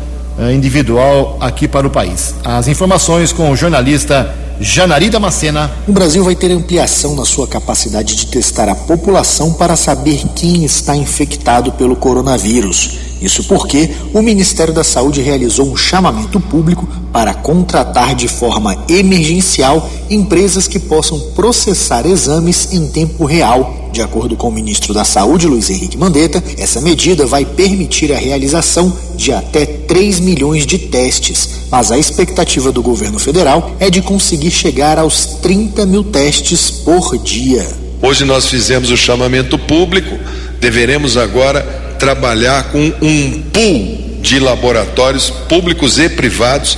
individual 0.54 1.38
aqui 1.40 1.68
para 1.68 1.86
o 1.88 1.90
país. 1.90 2.36
As 2.44 2.68
informações 2.68 3.32
com 3.32 3.52
o 3.52 3.56
jornalista 3.56 4.34
Janari 4.60 5.10
Damascena. 5.10 5.72
O 5.88 5.92
Brasil 5.92 6.24
vai 6.24 6.36
ter 6.36 6.52
ampliação 6.52 7.16
na 7.16 7.26
sua 7.26 7.48
capacidade 7.48 8.16
de 8.16 8.28
testar 8.28 8.70
a 8.70 8.76
população 8.76 9.54
para 9.54 9.76
saber 9.76 10.24
quem 10.36 10.64
está 10.64 10.96
infectado 10.96 11.72
pelo 11.74 11.96
coronavírus. 11.96 13.13
Isso 13.24 13.46
porque 13.46 13.90
o 14.14 14.22
Ministério 14.22 14.74
da 14.74 14.84
Saúde 14.84 15.22
realizou 15.22 15.72
um 15.72 15.78
chamamento 15.78 16.42
público 16.42 16.86
para 17.14 17.34
contratar 17.34 18.14
de 18.16 18.28
forma 18.28 18.84
emergencial 18.90 19.90
empresas 20.10 20.68
que 20.68 20.78
possam 20.78 21.18
processar 21.34 22.06
exames 22.06 22.74
em 22.74 22.86
tempo 22.88 23.24
real. 23.24 23.90
De 23.94 24.02
acordo 24.02 24.36
com 24.36 24.50
o 24.50 24.52
ministro 24.52 24.94
da 24.94 25.06
Saúde, 25.06 25.48
Luiz 25.48 25.70
Henrique 25.70 25.98
Mandetta, 25.98 26.44
essa 26.58 26.82
medida 26.82 27.26
vai 27.26 27.46
permitir 27.46 28.12
a 28.12 28.18
realização 28.18 28.92
de 29.16 29.32
até 29.32 29.66
3 29.66 30.20
milhões 30.20 30.66
de 30.66 30.78
testes, 30.78 31.48
mas 31.72 31.92
a 31.92 31.98
expectativa 31.98 32.74
do 32.74 32.82
governo 32.82 33.20
federal 33.20 33.72
é 33.80 33.90
de 33.90 34.02
conseguir 34.02 34.52
chegar 34.52 35.00
aos 35.00 35.26
30 35.42 35.86
mil 35.86 36.04
testes 36.04 36.70
por 36.72 37.18
dia. 37.18 37.66
Hoje 38.02 38.26
nós 38.26 38.48
fizemos 38.48 38.90
o 38.90 38.98
chamamento 38.98 39.58
público, 39.58 40.18
deveremos 40.60 41.16
agora 41.16 41.83
trabalhar 42.04 42.66
com 42.66 42.92
um 43.02 43.42
pool 43.44 44.20
de 44.22 44.38
laboratórios 44.38 45.30
públicos 45.30 45.98
e 45.98 46.10
privados 46.10 46.78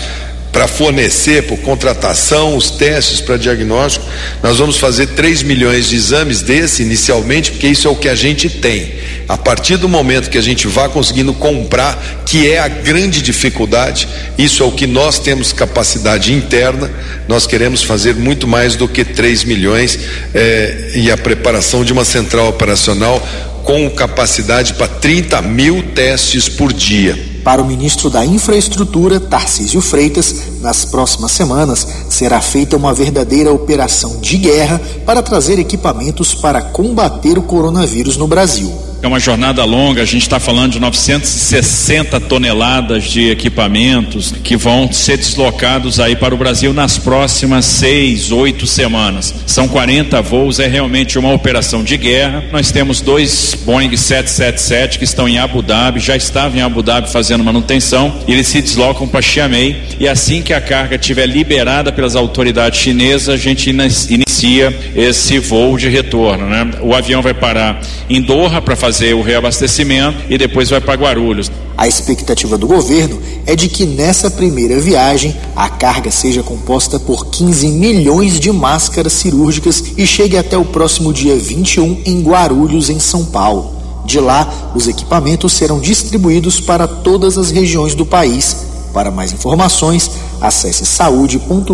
para 0.52 0.68
fornecer 0.68 1.48
por 1.48 1.58
contratação 1.62 2.56
os 2.56 2.70
testes 2.70 3.22
para 3.22 3.36
diagnóstico. 3.36 4.06
Nós 4.44 4.60
vamos 4.60 4.78
fazer 4.78 5.08
3 5.08 5.42
milhões 5.42 5.90
de 5.90 5.96
exames 5.96 6.44
desse 6.44 6.84
inicialmente, 6.84 7.52
porque 7.52 7.68
isso 7.68 7.88
é 7.88 7.92
o 7.92 7.96
que 7.96 8.08
a 8.08 8.14
gente 8.14 8.50
tem. 8.50 8.94
A 9.28 9.36
partir 9.36 9.78
do 9.78 9.90
momento 9.90 10.30
que 10.30 10.38
a 10.38 10.42
gente 10.42 10.68
vá 10.68 10.88
conseguindo 10.88 11.34
comprar, 11.34 12.24
que 12.24 12.48
é 12.48 12.60
a 12.60 12.68
grande 12.68 13.20
dificuldade, 13.24 14.08
isso 14.38 14.62
é 14.62 14.66
o 14.66 14.72
que 14.72 14.86
nós 14.86 15.18
temos 15.18 15.52
capacidade 15.52 16.32
interna, 16.32 16.92
nós 17.28 17.48
queremos 17.48 17.82
fazer 17.82 18.14
muito 18.14 18.48
mais 18.48 18.76
do 18.76 18.88
que 18.88 19.04
3 19.04 19.44
milhões 19.44 19.98
eh, 20.36 20.92
e 20.94 21.10
a 21.10 21.18
preparação 21.18 21.84
de 21.84 21.92
uma 21.92 22.06
central 22.06 22.48
operacional 22.48 23.28
com 23.66 23.90
capacidade 23.90 24.76
para 24.76 24.88
30 24.88 25.42
mil 25.42 25.82
testes 25.94 26.48
por 26.48 26.72
dia. 26.72 27.36
Para 27.44 27.62
o 27.62 27.66
ministro 27.66 28.10
da 28.10 28.26
Infraestrutura, 28.26 29.20
Tarcísio 29.20 29.82
Freitas, 29.82 30.62
nas 30.62 30.86
próximas 30.86 31.32
semanas 31.32 31.88
será 32.10 32.40
feita 32.42 32.78
uma 32.78 32.94
verdadeira 32.94 33.52
operação 33.52 34.20
de 34.20 34.38
guerra 34.38 34.80
para 35.06 35.22
trazer 35.22 35.60
equipamentos 35.60 36.34
para 36.34 36.62
combater 36.62 37.38
o 37.38 37.44
coronavírus 37.44 38.18
no 38.18 38.28
Brasil. 38.28 38.85
É 39.02 39.08
uma 39.08 39.20
jornada 39.20 39.64
longa, 39.64 40.02
a 40.02 40.06
gente 40.06 40.24
está 40.24 40.40
falando 40.40 40.72
de 40.74 40.80
960 40.80 42.20
toneladas 42.22 43.04
de 43.04 43.30
equipamentos 43.30 44.34
que 44.44 44.58
vão 44.58 44.92
ser 44.92 45.18
deslocados 45.18 46.00
aí 46.00 46.16
para 46.16 46.34
o 46.34 46.38
Brasil 46.38 46.74
nas 46.74 46.98
próximas 46.98 47.66
seis, 47.66 48.32
oito 48.32 48.66
semanas. 48.66 49.34
São 49.46 49.68
40 49.68 50.22
voos, 50.22 50.60
é 50.60 50.68
realmente 50.68 51.20
uma 51.20 51.32
operação 51.32 51.84
de 51.84 51.98
guerra. 51.98 52.44
Nós 52.52 52.72
temos 52.72 53.00
dois 53.00 53.56
Boeing 53.64 53.96
777 53.96 54.98
que 54.98 55.04
estão 55.04 55.30
em 55.30 55.38
Abu 55.38 55.62
Dhabi, 55.62 56.00
já 56.00 56.16
estavam 56.16 56.58
em 56.58 56.62
Abu 56.62 56.82
Dhabi 56.82 57.12
fazendo 57.12 57.44
manutenção, 57.44 58.22
eles 58.28 58.48
se 58.48 58.62
deslocam 58.62 59.08
para 59.08 59.22
Xiamen 59.22 59.76
e 60.00 60.08
assim 60.08 60.42
que 60.42 60.54
a 60.54 60.62
carga 60.62 60.96
estiver 60.96 61.28
liberada 61.28 61.92
pelas 61.92 62.16
autoridades 62.16 62.80
chinesas, 62.80 63.30
a 63.30 63.38
gente 63.38 63.70
inicia 63.70 64.76
esse 64.96 65.38
voo 65.38 65.78
de 65.78 65.90
retorno. 65.90 66.48
Né? 66.48 66.72
O 66.82 66.94
avião 66.94 67.22
vai 67.22 67.34
parar 67.34 67.82
em 68.10 68.22
Doha 68.22 68.62
para 68.62 68.76
fazer 68.86 69.16
o 69.16 69.24
reabastecimento 69.24 70.26
e 70.30 70.38
depois 70.38 70.70
vai 70.70 70.80
para 70.80 70.94
Guarulhos. 70.94 71.52
A 71.76 71.88
expectativa 71.88 72.56
do 72.56 72.68
governo 72.68 73.20
é 73.48 73.56
de 73.56 73.68
que 73.68 73.84
nessa 73.84 74.30
primeira 74.30 74.80
viagem 74.80 75.36
a 75.56 75.68
carga 75.68 76.12
seja 76.12 76.44
composta 76.44 77.00
por 77.00 77.26
15 77.26 77.68
milhões 77.70 78.40
de 78.40 78.52
máscaras 78.52 79.14
cirúrgicas 79.14 79.84
e 79.98 80.06
chegue 80.06 80.38
até 80.38 80.56
o 80.56 80.64
próximo 80.64 81.12
dia 81.12 81.36
21 81.36 82.04
em 82.06 82.22
Guarulhos, 82.22 82.92
em 82.92 83.00
São 83.00 83.26
Paulo. 83.26 83.74
De 84.06 84.20
lá, 84.20 84.72
os 84.76 84.88
equipamentos 84.88 85.54
serão 85.54 85.80
distribuídos 85.80 86.60
para 86.60 86.88
todas 86.88 87.40
as 87.40 87.50
regiões 87.50 87.96
do 87.96 88.06
país. 88.06 88.56
Para 88.94 89.10
mais 89.10 89.34
informações, 89.34 90.12
acesse 90.40 90.86
saúde.gov.br 90.86 91.66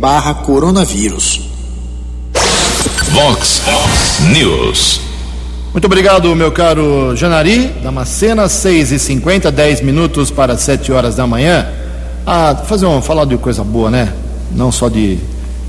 barra 0.00 0.32
coronavírus. 0.32 1.42
Vox 3.12 3.60
News. 4.32 5.09
Muito 5.72 5.84
obrigado, 5.84 6.34
meu 6.34 6.50
caro 6.50 7.14
Janari. 7.14 7.68
Damascena, 7.80 8.48
6 8.48 8.90
e 8.90 8.98
50 8.98 9.52
10 9.52 9.82
minutos 9.82 10.28
para 10.28 10.58
7 10.58 10.90
horas 10.90 11.14
da 11.14 11.28
manhã. 11.28 11.64
Ah, 12.26 12.56
fazer 12.66 12.86
um, 12.86 13.00
falar 13.00 13.24
de 13.24 13.36
coisa 13.36 13.62
boa, 13.62 13.88
né? 13.88 14.12
Não 14.50 14.72
só 14.72 14.88
de, 14.88 15.16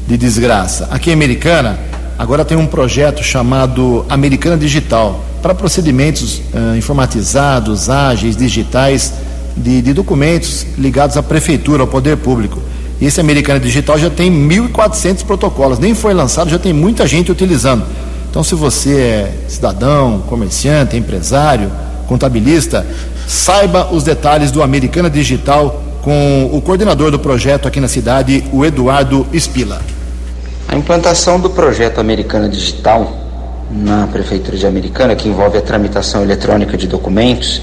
de 0.08 0.18
desgraça. 0.18 0.88
Aqui 0.90 1.12
em 1.12 1.14
Americana, 1.14 1.80
agora 2.18 2.44
tem 2.44 2.58
um 2.58 2.66
projeto 2.66 3.24
chamado 3.24 4.04
Americana 4.10 4.58
Digital 4.58 5.24
para 5.40 5.54
procedimentos 5.54 6.40
uh, 6.52 6.76
informatizados, 6.76 7.88
ágeis, 7.88 8.36
digitais, 8.36 9.14
de, 9.56 9.84
de 9.84 9.94
documentos 9.94 10.66
ligados 10.80 11.16
à 11.16 11.22
prefeitura, 11.22 11.84
ao 11.84 11.88
poder 11.88 12.18
público. 12.18 12.60
Esse 13.00 13.22
Americana 13.22 13.60
Digital 13.60 14.00
já 14.00 14.10
tem 14.10 14.32
1.400 14.32 15.24
protocolos, 15.26 15.78
nem 15.78 15.94
foi 15.94 16.16
lançado, 16.16 16.50
já 16.50 16.58
tem 16.58 16.74
muita 16.74 17.06
gente 17.06 17.32
utilizando. 17.32 17.86
Então, 18.32 18.46
se 18.46 18.56
você 18.56 18.96
é 18.96 19.34
cidadão, 19.50 20.22
comerciante, 20.22 20.96
empresário, 20.96 21.70
contabilista, 22.08 22.88
saiba 23.28 23.90
os 23.92 24.06
detalhes 24.06 24.52
do 24.52 24.64
Americana 24.64 25.10
Digital 25.10 25.84
com 26.02 26.50
o 26.54 26.62
coordenador 26.62 27.12
do 27.12 27.20
projeto 27.20 27.68
aqui 27.68 27.82
na 27.82 27.90
cidade, 27.90 28.46
o 28.54 28.66
Eduardo 28.66 29.28
Espila. 29.34 29.82
A 30.66 30.78
implantação 30.78 31.42
do 31.42 31.50
projeto 31.50 32.00
Americana 32.00 32.48
Digital 32.48 33.18
na 33.70 34.08
Prefeitura 34.08 34.56
de 34.56 34.66
Americana, 34.66 35.14
que 35.14 35.28
envolve 35.28 35.58
a 35.58 35.62
tramitação 35.62 36.24
eletrônica 36.24 36.78
de 36.78 36.88
documentos, 36.88 37.62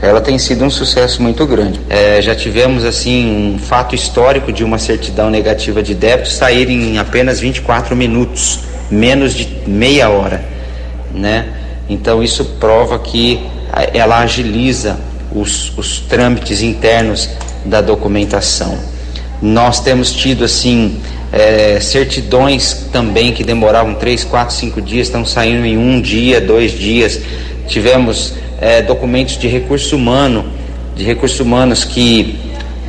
ela 0.00 0.22
tem 0.22 0.38
sido 0.38 0.64
um 0.64 0.70
sucesso 0.70 1.22
muito 1.22 1.46
grande. 1.46 1.78
É, 1.90 2.22
já 2.22 2.34
tivemos 2.34 2.86
assim 2.86 3.54
um 3.54 3.58
fato 3.58 3.94
histórico 3.94 4.50
de 4.50 4.64
uma 4.64 4.78
certidão 4.78 5.28
negativa 5.28 5.82
de 5.82 5.94
débito 5.94 6.30
sair 6.30 6.70
em 6.70 6.96
apenas 6.96 7.38
24 7.38 7.94
minutos 7.94 8.69
menos 8.90 9.34
de 9.34 9.48
meia 9.66 10.08
hora, 10.08 10.44
né? 11.14 11.46
Então 11.88 12.22
isso 12.22 12.44
prova 12.58 12.98
que 12.98 13.40
ela 13.92 14.18
agiliza 14.18 14.98
os, 15.32 15.76
os 15.76 16.00
trâmites 16.00 16.62
internos 16.62 17.28
da 17.64 17.80
documentação. 17.80 18.78
Nós 19.40 19.80
temos 19.80 20.12
tido 20.12 20.44
assim 20.44 21.00
é, 21.32 21.78
certidões 21.80 22.86
também 22.92 23.32
que 23.32 23.44
demoravam 23.44 23.94
três, 23.94 24.24
quatro, 24.24 24.54
cinco 24.54 24.82
dias, 24.82 25.06
estão 25.06 25.24
saindo 25.24 25.64
em 25.64 25.78
um 25.78 26.00
dia, 26.00 26.40
dois 26.40 26.72
dias. 26.72 27.20
Tivemos 27.66 28.34
é, 28.60 28.82
documentos 28.82 29.38
de 29.38 29.46
recurso 29.46 29.96
humano, 29.96 30.44
de 30.96 31.04
recursos 31.04 31.40
humanos 31.40 31.84
que 31.84 32.38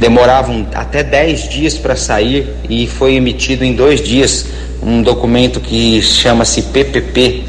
demoravam 0.02 0.66
até 0.74 1.04
dez 1.04 1.48
dias 1.48 1.78
para 1.78 1.96
sair 1.96 2.56
e 2.68 2.88
foi 2.88 3.14
emitido 3.14 3.64
em 3.64 3.76
dois 3.76 4.02
dias 4.02 4.48
um 4.82 5.04
documento 5.04 5.60
que 5.60 6.02
chama-se 6.02 6.64
PPP, 6.64 7.44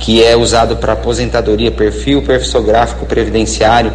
que 0.00 0.20
é 0.24 0.36
usado 0.36 0.78
para 0.78 0.94
aposentadoria, 0.94 1.70
perfil 1.70 2.22
perfilográfico 2.22 3.06
previdenciário. 3.06 3.92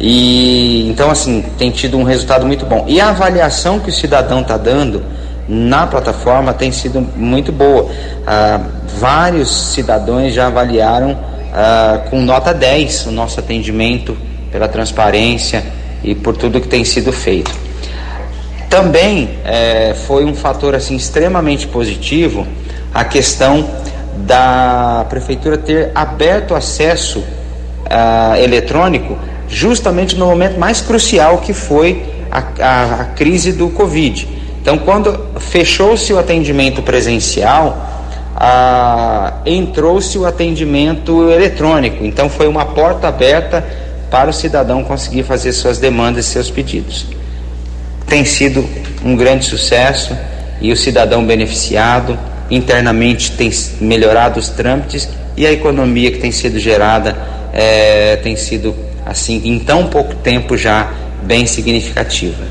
E 0.00 0.88
então 0.88 1.10
assim, 1.10 1.44
tem 1.58 1.70
tido 1.70 1.98
um 1.98 2.02
resultado 2.02 2.46
muito 2.46 2.64
bom. 2.64 2.86
E 2.88 2.98
a 2.98 3.10
avaliação 3.10 3.78
que 3.78 3.90
o 3.90 3.92
cidadão 3.92 4.40
está 4.40 4.56
dando 4.56 5.04
na 5.46 5.86
plataforma 5.86 6.54
tem 6.54 6.72
sido 6.72 7.02
muito 7.14 7.52
boa. 7.52 7.90
Ah, 8.26 8.58
vários 8.98 9.74
cidadãos 9.74 10.32
já 10.32 10.46
avaliaram 10.46 11.14
ah, 11.52 12.00
com 12.08 12.22
nota 12.22 12.54
10 12.54 13.04
o 13.04 13.10
nosso 13.10 13.38
atendimento 13.38 14.16
pela 14.50 14.66
transparência 14.66 15.62
e 16.06 16.14
por 16.14 16.36
tudo 16.36 16.60
que 16.60 16.68
tem 16.68 16.84
sido 16.84 17.12
feito. 17.12 17.50
Também 18.70 19.38
é, 19.44 19.94
foi 20.06 20.24
um 20.24 20.34
fator 20.34 20.74
assim 20.74 20.96
extremamente 20.96 21.66
positivo 21.66 22.46
a 22.94 23.04
questão 23.04 23.68
da 24.18 25.04
prefeitura 25.10 25.58
ter 25.58 25.90
aberto 25.94 26.54
acesso 26.54 27.18
uh, 27.18 28.36
eletrônico 28.42 29.18
justamente 29.48 30.16
no 30.16 30.26
momento 30.26 30.58
mais 30.58 30.80
crucial 30.80 31.38
que 31.38 31.52
foi 31.52 32.02
a, 32.30 32.42
a, 32.60 33.00
a 33.02 33.04
crise 33.04 33.52
do 33.52 33.68
Covid. 33.68 34.28
Então, 34.60 34.78
quando 34.78 35.26
fechou-se 35.38 36.12
o 36.12 36.18
atendimento 36.18 36.82
presencial, 36.82 37.86
uh, 38.34 39.32
entrou-se 39.46 40.18
o 40.18 40.26
atendimento 40.26 41.30
eletrônico. 41.30 42.04
Então, 42.04 42.28
foi 42.28 42.48
uma 42.48 42.64
porta 42.64 43.06
aberta 43.06 43.64
para 44.10 44.30
o 44.30 44.32
cidadão 44.32 44.84
conseguir 44.84 45.22
fazer 45.22 45.52
suas 45.52 45.78
demandas 45.78 46.26
e 46.26 46.28
seus 46.28 46.50
pedidos 46.50 47.06
tem 48.06 48.24
sido 48.24 48.66
um 49.04 49.16
grande 49.16 49.44
sucesso 49.44 50.16
e 50.60 50.72
o 50.72 50.76
cidadão 50.76 51.24
beneficiado, 51.24 52.18
internamente 52.50 53.32
tem 53.32 53.50
melhorado 53.80 54.38
os 54.38 54.48
trâmites 54.48 55.08
e 55.36 55.46
a 55.46 55.52
economia 55.52 56.10
que 56.10 56.18
tem 56.18 56.32
sido 56.32 56.58
gerada 56.58 57.16
é, 57.52 58.16
tem 58.16 58.36
sido, 58.36 58.74
assim, 59.04 59.42
em 59.44 59.58
tão 59.58 59.88
pouco 59.88 60.14
tempo 60.14 60.56
já, 60.56 60.90
bem 61.22 61.46
significativa. 61.46 62.44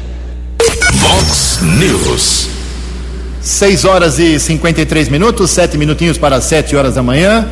Vox 0.94 1.60
News. 1.62 2.50
6 3.41 3.86
horas 3.86 4.20
e 4.20 4.39
53 4.39 5.08
minutos, 5.10 5.52
7 5.52 5.78
minutinhos 5.78 6.18
para 6.18 6.41
7 6.41 6.76
horas 6.76 6.96
da 6.96 7.04
manhã. 7.04 7.48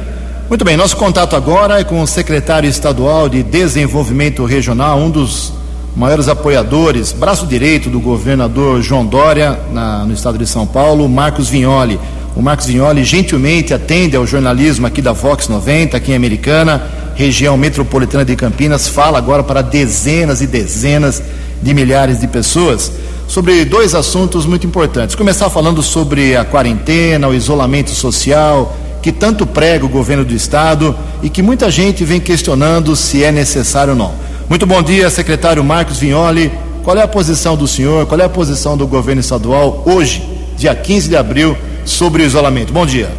Muito 0.53 0.65
bem, 0.65 0.77
nosso 0.77 0.95
contato 0.95 1.35
agora 1.35 1.79
é 1.79 1.83
com 1.83 1.99
o 1.99 2.05
secretário 2.05 2.69
estadual 2.69 3.27
de 3.27 3.41
Desenvolvimento 3.41 4.45
Regional, 4.45 4.99
um 4.99 5.09
dos 5.09 5.51
maiores 5.95 6.27
apoiadores, 6.27 7.11
braço 7.11 7.47
direito 7.47 7.89
do 7.89 7.99
governador 7.99 8.79
João 8.79 9.03
Dória 9.03 9.59
na, 9.71 10.05
no 10.05 10.13
estado 10.13 10.37
de 10.37 10.45
São 10.45 10.67
Paulo, 10.67 11.09
Marcos 11.09 11.49
Vignoli. 11.49 11.99
O 12.35 12.41
Marcos 12.43 12.67
Vignoli 12.67 13.03
gentilmente 13.03 13.73
atende 13.73 14.15
ao 14.15 14.27
jornalismo 14.27 14.85
aqui 14.85 15.01
da 15.01 15.11
Vox 15.11 15.47
90, 15.47 15.97
aqui 15.97 16.11
em 16.11 16.15
Americana, 16.15 16.83
região 17.15 17.57
metropolitana 17.57 18.23
de 18.23 18.35
Campinas, 18.35 18.87
fala 18.87 19.17
agora 19.17 19.41
para 19.41 19.63
dezenas 19.63 20.39
e 20.39 20.45
dezenas 20.45 21.19
de 21.63 21.73
milhares 21.73 22.21
de 22.21 22.27
pessoas 22.27 22.91
sobre 23.27 23.65
dois 23.65 23.95
assuntos 23.95 24.45
muito 24.45 24.67
importantes. 24.67 25.15
Começar 25.15 25.49
falando 25.49 25.81
sobre 25.81 26.37
a 26.37 26.45
quarentena, 26.45 27.27
o 27.27 27.33
isolamento 27.33 27.89
social, 27.89 28.77
que 29.03 29.11
tanto 29.11 29.45
prega 29.45 29.85
o 29.85 29.89
governo 29.89 30.23
do 30.23 30.33
estado 30.33 30.95
e 31.21 31.29
que 31.29 31.41
muita 31.41 31.69
gente 31.69 32.05
vem 32.05 32.21
questionando 32.21 32.95
se 32.95 33.21
é 33.21 33.33
necessário 33.33 33.91
ou 33.91 33.99
não. 33.99 34.13
Muito 34.47 34.65
bom 34.65 34.81
dia, 34.81 35.09
secretário 35.09 35.61
Marcos 35.61 35.99
Vignoli. 35.99 36.49
Qual 36.85 36.95
é 36.97 37.01
a 37.01 37.07
posição 37.07 37.57
do 37.57 37.67
senhor, 37.67 38.05
qual 38.07 38.19
é 38.21 38.23
a 38.23 38.29
posição 38.29 38.77
do 38.77 38.87
governo 38.87 39.19
estadual 39.19 39.83
hoje, 39.85 40.23
dia 40.57 40.73
15 40.73 41.09
de 41.09 41.17
abril, 41.17 41.57
sobre 41.83 42.23
o 42.23 42.25
isolamento? 42.25 42.71
Bom 42.71 42.85
dia. 42.85 43.09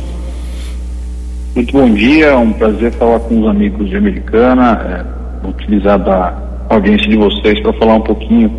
Muito 1.54 1.72
bom 1.72 1.92
dia, 1.92 2.26
é 2.28 2.36
um 2.36 2.52
prazer 2.52 2.90
falar 2.92 3.20
com 3.20 3.42
os 3.42 3.46
amigos 3.46 3.88
de 3.90 3.96
Americana, 3.96 5.04
é, 5.44 5.46
utilizar 5.46 5.98
da 5.98 6.34
audiência 6.70 7.08
de 7.08 7.16
vocês 7.16 7.60
para 7.60 7.74
falar 7.74 7.96
um 7.96 8.00
pouquinho 8.00 8.50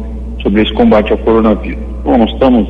sobre 0.43 0.61
esse 0.61 0.73
combate 0.73 1.11
ao 1.11 1.17
coronavírus. 1.17 1.83
Bom, 2.03 2.19
nós 2.19 2.31
estamos 2.31 2.67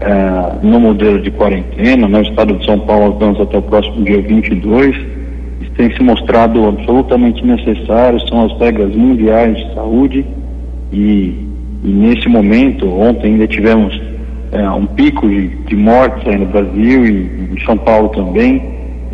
é, 0.00 0.66
no 0.66 0.80
modelo 0.80 1.20
de 1.20 1.30
quarentena, 1.30 2.08
no 2.08 2.20
estado 2.22 2.54
de 2.54 2.64
São 2.64 2.78
Paulo 2.80 3.16
vamos 3.18 3.40
até 3.40 3.58
o 3.58 3.62
próximo 3.62 4.04
dia 4.04 4.20
22, 4.22 4.96
isso 5.60 5.70
tem 5.76 5.94
se 5.94 6.02
mostrado 6.02 6.66
absolutamente 6.66 7.44
necessário, 7.44 8.20
são 8.28 8.46
as 8.46 8.58
regras 8.58 8.94
mundiais 8.94 9.56
de 9.56 9.74
saúde 9.74 10.24
e, 10.92 11.46
e 11.82 11.88
nesse 11.88 12.28
momento, 12.28 12.88
ontem 12.88 13.32
ainda 13.32 13.46
tivemos 13.46 14.00
é, 14.52 14.68
um 14.70 14.86
pico 14.86 15.28
de, 15.28 15.48
de 15.48 15.76
mortes 15.76 16.26
aí 16.26 16.38
no 16.38 16.46
Brasil 16.46 17.06
e 17.06 17.54
em 17.54 17.64
São 17.64 17.76
Paulo 17.76 18.08
também, 18.10 18.62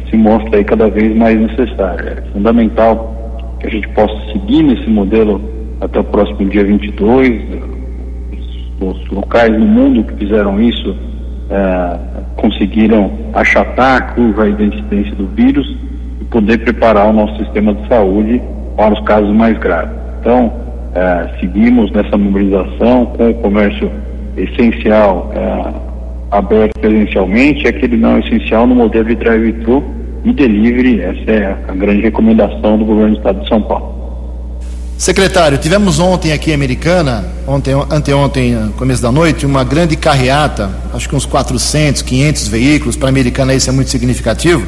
se 0.08 0.16
mostra 0.16 0.58
aí 0.58 0.64
cada 0.64 0.88
vez 0.88 1.16
mais 1.16 1.40
necessário. 1.40 2.08
É 2.08 2.22
fundamental 2.32 3.14
que 3.60 3.66
a 3.66 3.70
gente 3.70 3.88
possa 3.88 4.14
seguir 4.32 4.62
nesse 4.62 4.88
modelo 4.90 5.40
até 5.80 6.00
o 6.00 6.04
próximo 6.04 6.48
dia 6.48 6.64
22. 6.64 7.79
Os, 8.80 9.08
locais 9.08 9.52
no 9.52 9.66
mundo 9.66 10.04
que 10.04 10.14
fizeram 10.14 10.60
isso 10.60 10.96
é, 11.50 11.98
conseguiram 12.36 13.10
achatar 13.34 13.96
a 13.96 14.00
curva 14.14 14.48
da 14.50 14.64
incidência 14.64 15.14
do 15.16 15.26
vírus 15.26 15.76
e 16.20 16.24
poder 16.24 16.58
preparar 16.58 17.08
o 17.08 17.12
nosso 17.12 17.36
sistema 17.44 17.74
de 17.74 17.86
saúde 17.88 18.40
para 18.76 18.94
os 18.94 19.00
casos 19.00 19.34
mais 19.34 19.58
graves. 19.58 19.94
Então, 20.20 20.52
é, 20.94 21.28
seguimos 21.40 21.90
nessa 21.92 22.16
mobilização 22.16 23.06
com 23.06 23.30
o 23.30 23.34
comércio 23.34 23.90
essencial 24.36 25.30
é, 25.34 25.90
aberto 26.30 26.78
presencialmente 26.80 27.64
e 27.64 27.68
aquele 27.68 27.96
não 27.96 28.18
essencial 28.18 28.66
no 28.66 28.74
modelo 28.74 29.08
de 29.08 29.16
drive-thru 29.16 29.84
e 30.24 30.32
delivery. 30.32 31.00
Essa 31.00 31.30
é 31.30 31.56
a 31.68 31.74
grande 31.74 32.00
recomendação 32.00 32.78
do 32.78 32.84
governo 32.84 33.14
do 33.14 33.18
estado 33.18 33.40
de 33.40 33.48
São 33.48 33.60
Paulo. 33.60 33.99
Secretário, 35.00 35.56
tivemos 35.56 35.98
ontem 35.98 36.30
aqui 36.30 36.50
em 36.50 36.54
Americana, 36.54 37.24
ontem, 37.46 37.72
anteontem, 37.90 38.54
começo 38.76 39.00
da 39.00 39.10
noite, 39.10 39.46
uma 39.46 39.64
grande 39.64 39.96
carreata, 39.96 40.68
acho 40.92 41.08
que 41.08 41.16
uns 41.16 41.24
400, 41.24 42.02
500 42.02 42.48
veículos, 42.48 42.96
para 42.98 43.08
a 43.08 43.10
Americana 43.10 43.54
isso 43.54 43.70
é 43.70 43.72
muito 43.72 43.88
significativo, 43.88 44.66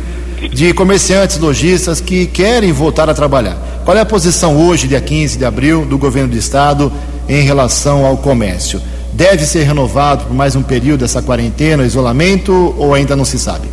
de 0.51 0.73
comerciantes 0.73 1.39
lojistas 1.39 2.01
que 2.01 2.25
querem 2.25 2.73
voltar 2.73 3.11
a 3.11 3.15
trabalhar. 3.15 3.59
Qual 3.85 3.95
é 3.95 4.01
a 4.01 4.07
posição 4.07 4.57
hoje, 4.57 4.89
dia 4.89 5.03
15 5.03 5.37
de 5.37 5.45
abril, 5.45 5.85
do 5.85 5.99
governo 5.99 6.31
do 6.31 6.39
estado 6.39 6.91
em 7.29 7.43
relação 7.43 8.07
ao 8.07 8.17
comércio? 8.17 8.81
Deve 9.13 9.45
ser 9.45 9.65
renovado 9.65 10.25
por 10.25 10.35
mais 10.35 10.57
um 10.57 10.63
período 10.63 11.05
essa 11.05 11.21
quarentena, 11.21 11.85
isolamento, 11.85 12.75
ou 12.79 12.95
ainda 12.95 13.15
não 13.15 13.27
se 13.27 13.39
sabe? 13.39 13.69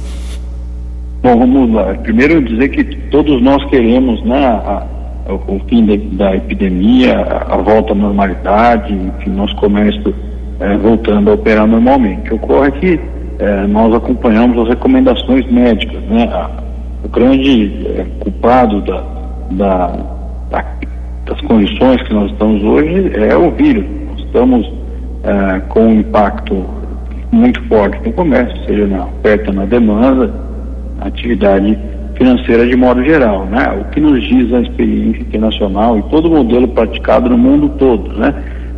Bom, 1.24 1.39
vamos 1.39 1.74
lá. 1.74 1.93
Primeiro 2.04 2.43
dizer 2.43 2.67
que 2.67 2.84
todos 3.10 3.41
nós 3.41 3.63
queremos 3.69 4.22
né, 4.26 4.45
a, 4.45 4.99
a, 5.30 5.34
o 5.34 5.62
fim 5.68 5.86
de, 5.86 5.98
da 6.15 6.36
epidemia, 6.36 7.20
a, 7.20 7.54
a, 7.54 7.58
volta 7.58 7.94
à 7.94 7.96
normalidade, 7.96 8.94
enfim, 8.94 9.30
nosso 9.30 9.56
comércio 9.58 10.13
é, 10.60 10.76
voltando 10.78 11.30
a 11.30 11.34
operar 11.36 11.68
normalmente. 11.68 12.34
Ocorre 12.34 12.72
que 12.72 13.00
é, 13.39 13.68
nós 13.68 13.94
acompanhamos 13.94 14.58
as 14.60 14.70
recomendações 14.70 15.50
médicas. 15.52 16.02
Né? 16.04 16.30
o 17.04 17.08
grande 17.08 17.88
é, 17.88 18.06
culpado 18.20 18.82
da, 18.82 19.04
da, 19.52 20.65
das 21.26 21.42
condições 21.42 22.02
que 22.04 22.13
nós 22.13 22.32
estamos 22.32 22.63
hoje 22.63 23.12
é 23.15 23.36
o 23.36 23.52
vírus. 23.52 23.86
Nós 24.10 24.20
estamos 24.26 24.72
é, 25.24 25.60
com 25.70 25.82
um 25.82 26.00
impacto 26.00 26.65
muito 27.32 27.62
forte 27.68 28.02
no 28.06 28.13
comércio, 28.13 28.58
seja 28.65 28.88
na 28.88 29.06
oferta, 29.06 29.52
na 29.52 29.65
demanda, 29.65 30.34
atividade 31.02 31.78
financeira 32.20 32.68
de 32.68 32.76
modo 32.76 33.04
geral, 33.04 33.46
né? 33.46 33.80
O 33.80 33.86
que 33.86 34.00
nos 34.00 34.22
diz 34.22 34.54
a 34.54 34.60
experiência 34.60 35.22
internacional 35.22 35.98
e 35.98 36.04
todo 36.04 36.28
o 36.28 36.32
modelo 36.32 36.68
praticado 36.68 37.30
no 37.30 37.38
mundo 37.38 37.70
todo, 37.80 38.14
né? 38.14 38.36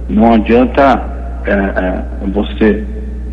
Não 0.07 0.33
adianta 0.33 1.41
é, 1.45 1.51
é, 1.51 2.03
você 2.31 2.85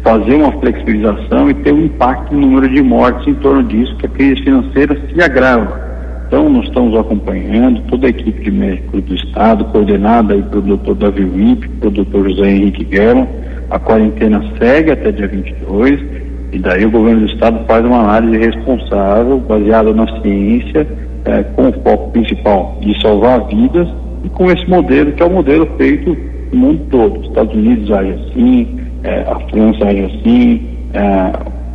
fazer 0.03 0.35
uma 0.35 0.53
flexibilização 0.53 1.51
e 1.51 1.55
ter 1.55 1.73
um 1.73 1.85
impacto 1.85 2.35
no 2.35 2.40
número 2.40 2.68
de 2.71 2.83
mortes 2.83 3.29
em 3.29 3.35
torno 3.35 3.62
disso, 3.64 3.94
que 3.97 4.07
a 4.07 4.09
crise 4.09 4.42
financeira 4.42 4.99
se 5.12 5.23
agrava. 5.23 5.87
Então, 6.27 6.49
nós 6.49 6.64
estamos 6.66 6.99
acompanhando 6.99 7.83
toda 7.88 8.07
a 8.07 8.11
equipe 8.11 8.42
de 8.42 8.51
médicos 8.51 9.03
do 9.05 9.14
Estado, 9.14 9.64
coordenada 9.66 10.35
aí 10.35 10.42
pelo 10.42 10.77
Dr. 10.77 10.94
Davi 10.94 11.25
Wip, 11.25 11.68
pelo 11.81 12.05
Dr. 12.05 12.31
José 12.31 12.51
Henrique 12.51 12.85
Guerra. 12.85 13.27
A 13.71 13.79
quarentena 13.79 14.42
segue 14.59 14.92
até 14.92 15.12
dia 15.12 15.29
22 15.29 16.17
e 16.50 16.58
daí 16.58 16.84
o 16.87 16.90
governo 16.90 17.20
do 17.20 17.32
estado 17.32 17.64
faz 17.66 17.84
uma 17.84 17.98
análise 17.98 18.38
responsável, 18.38 19.38
baseada 19.40 19.92
na 19.92 20.06
ciência, 20.20 20.87
é, 21.24 21.42
com 21.42 21.68
o 21.68 21.72
foco 21.82 22.11
principal 22.12 22.78
de 22.80 22.98
salvar 23.02 23.46
vidas 23.46 23.88
e 24.24 24.28
com 24.30 24.50
esse 24.50 24.68
modelo, 24.68 25.12
que 25.12 25.22
é 25.22 25.26
o 25.26 25.30
modelo 25.30 25.66
feito 25.76 26.16
no 26.52 26.58
mundo 26.58 26.80
todo. 26.90 27.20
Os 27.20 27.26
Estados 27.28 27.54
Unidos 27.54 27.90
agem 27.90 28.12
assim, 28.12 28.80
é, 29.04 29.20
a 29.28 29.38
França 29.50 29.84
age 29.84 30.04
assim, 30.04 30.66
é, 30.94 31.32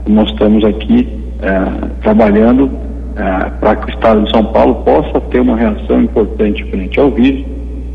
nós 0.07 0.29
estamos 0.31 0.63
aqui 0.65 1.07
é, 1.41 1.88
trabalhando 2.01 2.71
é, 3.15 3.49
para 3.59 3.75
que 3.75 3.91
o 3.91 3.93
estado 3.93 4.23
de 4.23 4.31
São 4.31 4.45
Paulo 4.45 4.75
possa 4.83 5.21
ter 5.21 5.39
uma 5.39 5.55
reação 5.55 6.01
importante 6.01 6.63
frente 6.65 6.99
ao 6.99 7.12
vírus. 7.12 7.45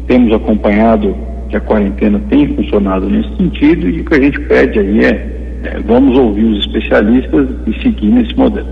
Temos 0.06 0.32
acompanhado 0.32 1.14
que 1.48 1.56
a 1.56 1.60
quarentena 1.60 2.20
tem 2.28 2.54
funcionado 2.54 3.08
nesse 3.08 3.36
sentido 3.36 3.88
e 3.88 4.00
o 4.00 4.04
que 4.04 4.14
a 4.14 4.20
gente 4.20 4.40
pede 4.40 4.78
aí 4.78 5.04
é, 5.04 5.37
vamos 5.86 6.16
ouvir 6.16 6.44
os 6.44 6.66
especialistas 6.66 7.48
e 7.66 7.82
seguir 7.82 8.10
nesse 8.10 8.34
modelo. 8.34 8.68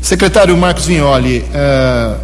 Secretário 0.00 0.56
Marcos 0.56 0.86
Vignoli, 0.86 1.44
é, 1.52 2.14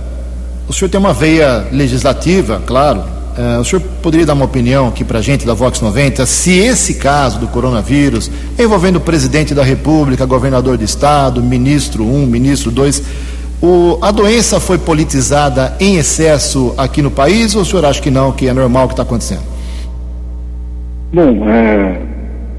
o 0.68 0.72
senhor 0.72 0.90
tem 0.90 0.98
uma 0.98 1.12
veia 1.12 1.66
legislativa, 1.70 2.60
claro. 2.66 3.02
É, 3.36 3.58
o 3.58 3.64
senhor 3.64 3.82
poderia 4.02 4.24
dar 4.24 4.32
uma 4.32 4.46
opinião 4.46 4.88
aqui 4.88 5.04
para 5.04 5.18
a 5.18 5.22
gente 5.22 5.46
da 5.46 5.52
Vox 5.52 5.80
90 5.80 6.24
se 6.24 6.58
esse 6.58 6.94
caso 6.94 7.38
do 7.38 7.46
coronavírus, 7.46 8.30
envolvendo 8.58 8.96
o 8.96 9.00
presidente 9.00 9.54
da 9.54 9.62
República, 9.62 10.24
governador 10.24 10.78
de 10.78 10.84
estado, 10.84 11.42
ministro 11.42 12.02
1, 12.02 12.14
um, 12.14 12.26
ministro 12.26 12.70
2, 12.70 13.02
o, 13.62 13.98
a 14.00 14.10
doença 14.10 14.58
foi 14.58 14.78
politizada 14.78 15.76
em 15.78 15.96
excesso 15.96 16.74
aqui 16.78 17.02
no 17.02 17.10
país 17.10 17.54
ou 17.54 17.60
o 17.60 17.64
senhor 17.64 17.84
acha 17.84 18.00
que 18.00 18.10
não, 18.10 18.32
que 18.32 18.48
é 18.48 18.54
normal 18.54 18.84
o 18.84 18.88
que 18.88 18.94
está 18.94 19.02
acontecendo? 19.02 19.42
Bom, 21.12 21.48
é, 21.48 22.00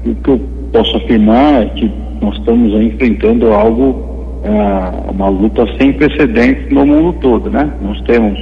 o 0.06 0.14
que 0.14 0.30
eu 0.30 0.57
posso 0.72 0.96
afirmar 0.96 1.62
é 1.62 1.66
que 1.66 1.90
nós 2.20 2.36
estamos 2.36 2.72
enfrentando 2.74 3.52
algo, 3.52 4.40
é, 4.44 5.10
uma 5.10 5.28
luta 5.28 5.66
sem 5.78 5.92
precedentes 5.92 6.70
no 6.70 6.86
mundo 6.86 7.16
todo, 7.20 7.50
né? 7.50 7.70
Nós 7.82 8.00
temos 8.02 8.38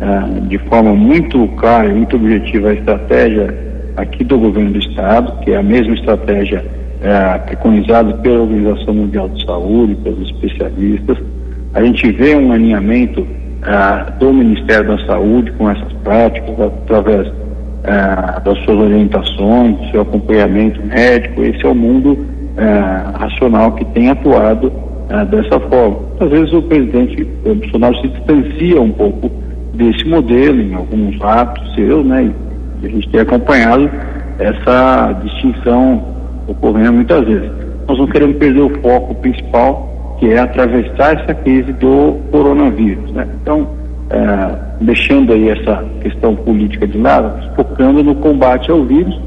é, 0.00 0.40
de 0.48 0.58
forma 0.58 0.94
muito 0.94 1.46
clara 1.56 1.88
e 1.88 1.94
muito 1.94 2.16
objetiva 2.16 2.70
a 2.70 2.74
estratégia 2.74 3.54
aqui 3.96 4.22
do 4.24 4.38
governo 4.38 4.72
do 4.72 4.78
estado, 4.78 5.40
que 5.40 5.50
é 5.50 5.56
a 5.56 5.62
mesma 5.62 5.94
estratégia 5.94 6.64
é, 7.02 7.38
preconizada 7.38 8.14
pela 8.14 8.42
Organização 8.42 8.94
Mundial 8.94 9.28
de 9.28 9.44
Saúde, 9.44 9.94
pelos 9.96 10.30
especialistas. 10.30 11.18
A 11.74 11.82
gente 11.82 12.10
vê 12.12 12.34
um 12.34 12.52
alinhamento 12.52 13.26
do 14.18 14.32
Ministério 14.32 14.96
da 14.96 15.04
Saúde 15.04 15.52
com 15.52 15.68
essas 15.68 15.92
práticas 16.04 16.58
através 16.58 17.30
é, 17.88 18.40
das 18.40 18.58
suas 18.64 18.78
orientações, 18.78 19.76
do 19.78 19.90
seu 19.90 20.02
acompanhamento 20.02 20.84
médico. 20.86 21.42
Esse 21.42 21.64
é 21.64 21.68
o 21.68 21.74
mundo 21.74 22.18
é, 22.56 23.18
racional 23.18 23.72
que 23.72 23.84
tem 23.86 24.10
atuado 24.10 24.70
é, 25.08 25.24
dessa 25.24 25.58
forma. 25.58 25.96
Às 26.20 26.28
vezes 26.28 26.52
o 26.52 26.62
presidente 26.62 27.24
Bolsonaro 27.24 27.96
se 28.02 28.08
distancia 28.08 28.80
um 28.80 28.92
pouco 28.92 29.30
desse 29.72 30.04
modelo 30.06 30.60
em 30.60 30.74
alguns 30.74 31.20
atos 31.22 31.74
seus, 31.74 32.04
né? 32.04 32.30
E 32.82 32.86
a 32.86 32.90
gente 32.90 33.08
tem 33.08 33.20
acompanhado 33.20 33.90
essa 34.38 35.12
distinção 35.24 36.04
ocorrendo 36.46 36.92
muitas 36.92 37.24
vezes. 37.26 37.50
Nós 37.88 37.98
não 37.98 38.06
queremos 38.06 38.36
perder 38.36 38.60
o 38.60 38.80
foco 38.80 39.14
principal, 39.16 40.16
que 40.18 40.30
é 40.30 40.38
atravessar 40.38 41.20
essa 41.20 41.32
crise 41.32 41.72
do 41.72 42.18
coronavírus, 42.30 43.10
né? 43.12 43.26
Então, 43.40 43.66
é, 44.10 44.84
deixando 44.84 45.32
aí 45.32 45.48
essa 45.48 45.84
questão 46.00 46.34
política 46.34 46.86
de 46.86 46.98
lado, 46.98 47.54
focando 47.54 48.02
no 48.02 48.14
combate 48.16 48.70
ao 48.70 48.84
vírus, 48.84 49.18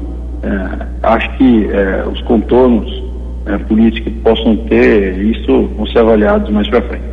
é, 0.42 0.86
acho 1.02 1.36
que 1.36 1.70
é, 1.70 2.04
os 2.10 2.20
contornos 2.22 3.02
políticos 3.66 4.12
que 4.12 4.20
possam 4.20 4.56
ter, 4.68 5.18
isso 5.18 5.68
vão 5.76 5.84
ser 5.86 5.98
avaliados 5.98 6.48
mais 6.50 6.68
para 6.68 6.80
frente. 6.82 7.12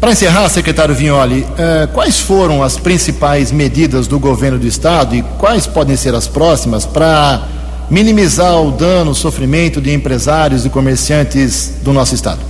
Para 0.00 0.12
encerrar, 0.12 0.48
secretário 0.50 0.94
Vignoli, 0.94 1.46
eh, 1.58 1.88
quais 1.92 2.20
foram 2.20 2.62
as 2.62 2.78
principais 2.78 3.50
medidas 3.50 4.06
do 4.06 4.20
governo 4.20 4.58
do 4.58 4.66
estado 4.66 5.14
e 5.16 5.22
quais 5.38 5.66
podem 5.66 5.96
ser 5.96 6.14
as 6.14 6.28
próximas 6.28 6.84
para 6.84 7.42
minimizar 7.90 8.60
o 8.60 8.70
dano, 8.70 9.12
o 9.12 9.14
sofrimento 9.14 9.80
de 9.80 9.92
empresários 9.94 10.66
e 10.66 10.70
comerciantes 10.70 11.80
do 11.82 11.94
nosso 11.94 12.14
estado? 12.14 12.40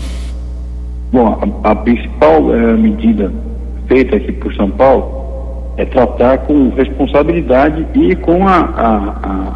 Bom, 1.13 1.39
a, 1.63 1.71
a 1.71 1.75
principal 1.77 2.43
medida 2.77 3.33
feita 3.87 4.16
aqui 4.16 4.33
por 4.33 4.55
São 4.55 4.70
Paulo 4.70 5.72
é 5.77 5.85
tratar 5.85 6.38
com 6.38 6.70
responsabilidade 6.70 7.87
e 7.94 8.14
com 8.16 8.49
a, 8.49 8.61
a, 8.61 9.55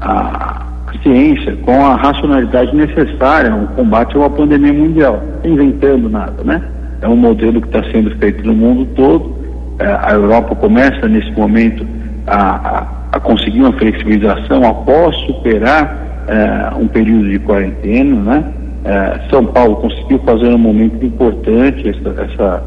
a, 0.00 0.66
a 0.86 1.02
ciência, 1.02 1.56
com 1.56 1.86
a 1.86 1.96
racionalidade 1.96 2.74
necessária 2.76 3.50
no 3.50 3.68
combate 3.68 4.14
a 4.16 4.20
uma 4.20 4.30
pandemia 4.30 4.72
mundial. 4.72 5.22
Inventando 5.44 6.10
nada, 6.10 6.44
né? 6.44 6.62
é 7.00 7.08
um 7.08 7.16
modelo 7.16 7.60
que 7.60 7.68
está 7.68 7.82
sendo 7.90 8.10
feito 8.18 8.44
no 8.44 8.54
mundo 8.54 8.86
todo. 8.94 9.36
É, 9.78 9.86
a 9.86 10.12
Europa 10.12 10.54
começa 10.56 11.08
nesse 11.08 11.30
momento 11.32 11.86
a, 12.26 12.78
a, 12.78 12.86
a 13.12 13.20
conseguir 13.20 13.60
uma 13.60 13.72
flexibilização 13.72 14.66
após 14.66 15.14
superar 15.26 16.26
é, 16.26 16.76
um 16.76 16.88
período 16.88 17.30
de 17.30 17.38
quarentena, 17.38 18.20
né? 18.20 18.44
É, 18.84 19.20
São 19.30 19.44
Paulo 19.46 19.76
conseguiu 19.76 20.18
fazer 20.20 20.48
um 20.48 20.58
momento 20.58 21.04
importante 21.04 21.88
essa, 21.88 22.22
essa, 22.22 22.62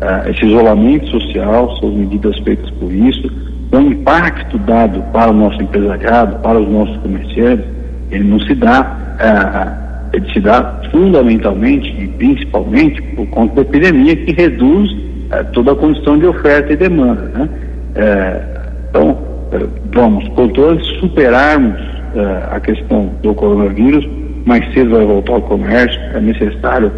é, 0.00 0.30
esse 0.30 0.44
isolamento 0.44 1.06
social, 1.08 1.74
são 1.78 1.90
medidas 1.90 2.38
feitas 2.40 2.68
por 2.72 2.92
isso, 2.92 3.30
o 3.72 3.78
impacto 3.78 4.58
dado 4.58 5.00
para 5.12 5.30
o 5.30 5.34
nosso 5.34 5.62
empresariado, 5.62 6.38
para 6.40 6.58
os 6.58 6.68
nossos 6.68 6.96
comerciantes, 6.98 7.64
ele 8.10 8.24
não 8.24 8.38
se 8.40 8.54
dá 8.54 8.96
é, 9.18 10.16
ele 10.16 10.32
se 10.32 10.40
dá 10.40 10.80
fundamentalmente 10.90 11.88
e 11.98 12.06
principalmente 12.08 13.02
por 13.14 13.26
conta 13.28 13.56
da 13.56 13.62
epidemia 13.62 14.14
que 14.16 14.32
reduz 14.32 14.90
toda 15.52 15.72
a 15.72 15.74
condição 15.74 16.18
de 16.18 16.26
oferta 16.26 16.72
e 16.72 16.76
demanda. 16.76 17.22
Né? 17.22 17.48
Então, 18.88 19.18
vamos, 19.92 20.26
quanto 20.28 20.80
superarmos 21.00 21.76
a 22.50 22.60
questão 22.60 23.10
do 23.22 23.34
coronavírus, 23.34 24.08
mais 24.46 24.64
cedo 24.72 24.90
vai 24.90 25.04
voltar 25.04 25.34
ao 25.34 25.42
comércio, 25.42 26.00
é 26.14 26.20
necessário 26.20 26.92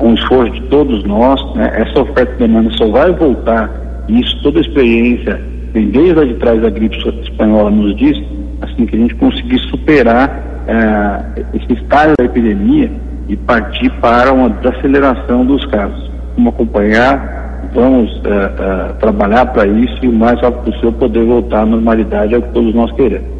um 0.00 0.14
esforço 0.14 0.52
de 0.52 0.62
todos 0.62 1.04
nós, 1.04 1.40
né? 1.54 1.70
essa 1.74 2.00
oferta 2.00 2.32
e 2.34 2.38
demanda 2.38 2.70
só 2.72 2.88
vai 2.88 3.12
voltar, 3.12 3.70
e 4.08 4.20
isso 4.20 4.42
toda 4.42 4.58
a 4.58 4.62
experiência, 4.62 5.40
desde 5.72 6.12
lá 6.12 6.24
de 6.24 6.34
trás 6.34 6.60
da 6.60 6.70
gripe 6.70 6.96
espanhola 7.22 7.70
nos 7.70 7.96
diz, 7.96 8.20
assim 8.60 8.86
que 8.86 8.96
a 8.96 8.98
gente 8.98 9.14
conseguir 9.14 9.58
superar 9.70 10.62
é, 10.66 11.42
esse 11.54 11.72
estágio 11.72 12.14
da 12.18 12.24
epidemia 12.24 12.90
e 13.28 13.36
partir 13.36 13.90
para 14.00 14.32
uma 14.32 14.50
desaceleração 14.50 15.44
dos 15.46 15.64
casos. 15.66 16.10
Vamos 16.36 16.54
acompanhar, 16.54 17.70
vamos 17.72 18.20
é, 18.24 18.28
é, 18.28 18.92
trabalhar 18.94 19.46
para 19.46 19.66
isso 19.66 19.96
e 20.02 20.08
o 20.08 20.12
mais 20.12 20.40
rápido 20.40 20.64
possível 20.64 20.92
poder 20.92 21.24
voltar 21.24 21.62
à 21.62 21.66
normalidade, 21.66 22.34
é 22.34 22.38
o 22.38 22.42
que 22.42 22.52
todos 22.52 22.74
nós 22.74 22.90
queremos. 22.92 23.39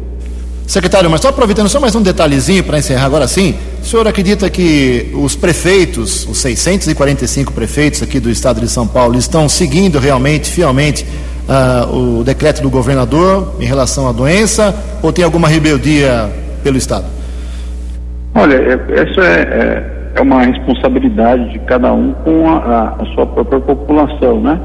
Secretário, 0.71 1.09
mas 1.09 1.19
só 1.19 1.27
aproveitando 1.27 1.67
só 1.67 1.81
mais 1.81 1.93
um 1.95 2.01
detalhezinho 2.01 2.63
para 2.63 2.77
encerrar 2.77 3.05
agora 3.05 3.27
sim, 3.27 3.55
o 3.81 3.85
senhor 3.85 4.07
acredita 4.07 4.49
que 4.49 5.11
os 5.13 5.35
prefeitos, 5.35 6.25
os 6.29 6.37
645 6.37 7.51
prefeitos 7.51 8.01
aqui 8.01 8.21
do 8.21 8.29
estado 8.29 8.61
de 8.61 8.69
São 8.69 8.87
Paulo, 8.87 9.17
estão 9.17 9.49
seguindo 9.49 9.99
realmente, 9.99 10.49
fielmente, 10.49 11.05
uh, 11.45 12.19
o 12.19 12.23
decreto 12.23 12.61
do 12.61 12.69
governador 12.69 13.53
em 13.59 13.65
relação 13.65 14.07
à 14.07 14.13
doença 14.13 14.73
ou 15.03 15.11
tem 15.11 15.25
alguma 15.25 15.49
rebeldia 15.49 16.29
pelo 16.63 16.77
Estado? 16.77 17.03
Olha, 18.33 18.55
é, 18.55 18.79
essa 18.93 19.21
é, 19.25 19.41
é, 19.41 20.11
é, 20.15 20.21
uma 20.21 20.41
responsabilidade 20.43 21.51
de 21.51 21.59
cada 21.59 21.91
um 21.91 22.13
com 22.23 22.49
a, 22.49 22.95
a, 22.97 23.05
sua 23.13 23.25
própria 23.25 23.59
população, 23.59 24.39
né? 24.39 24.57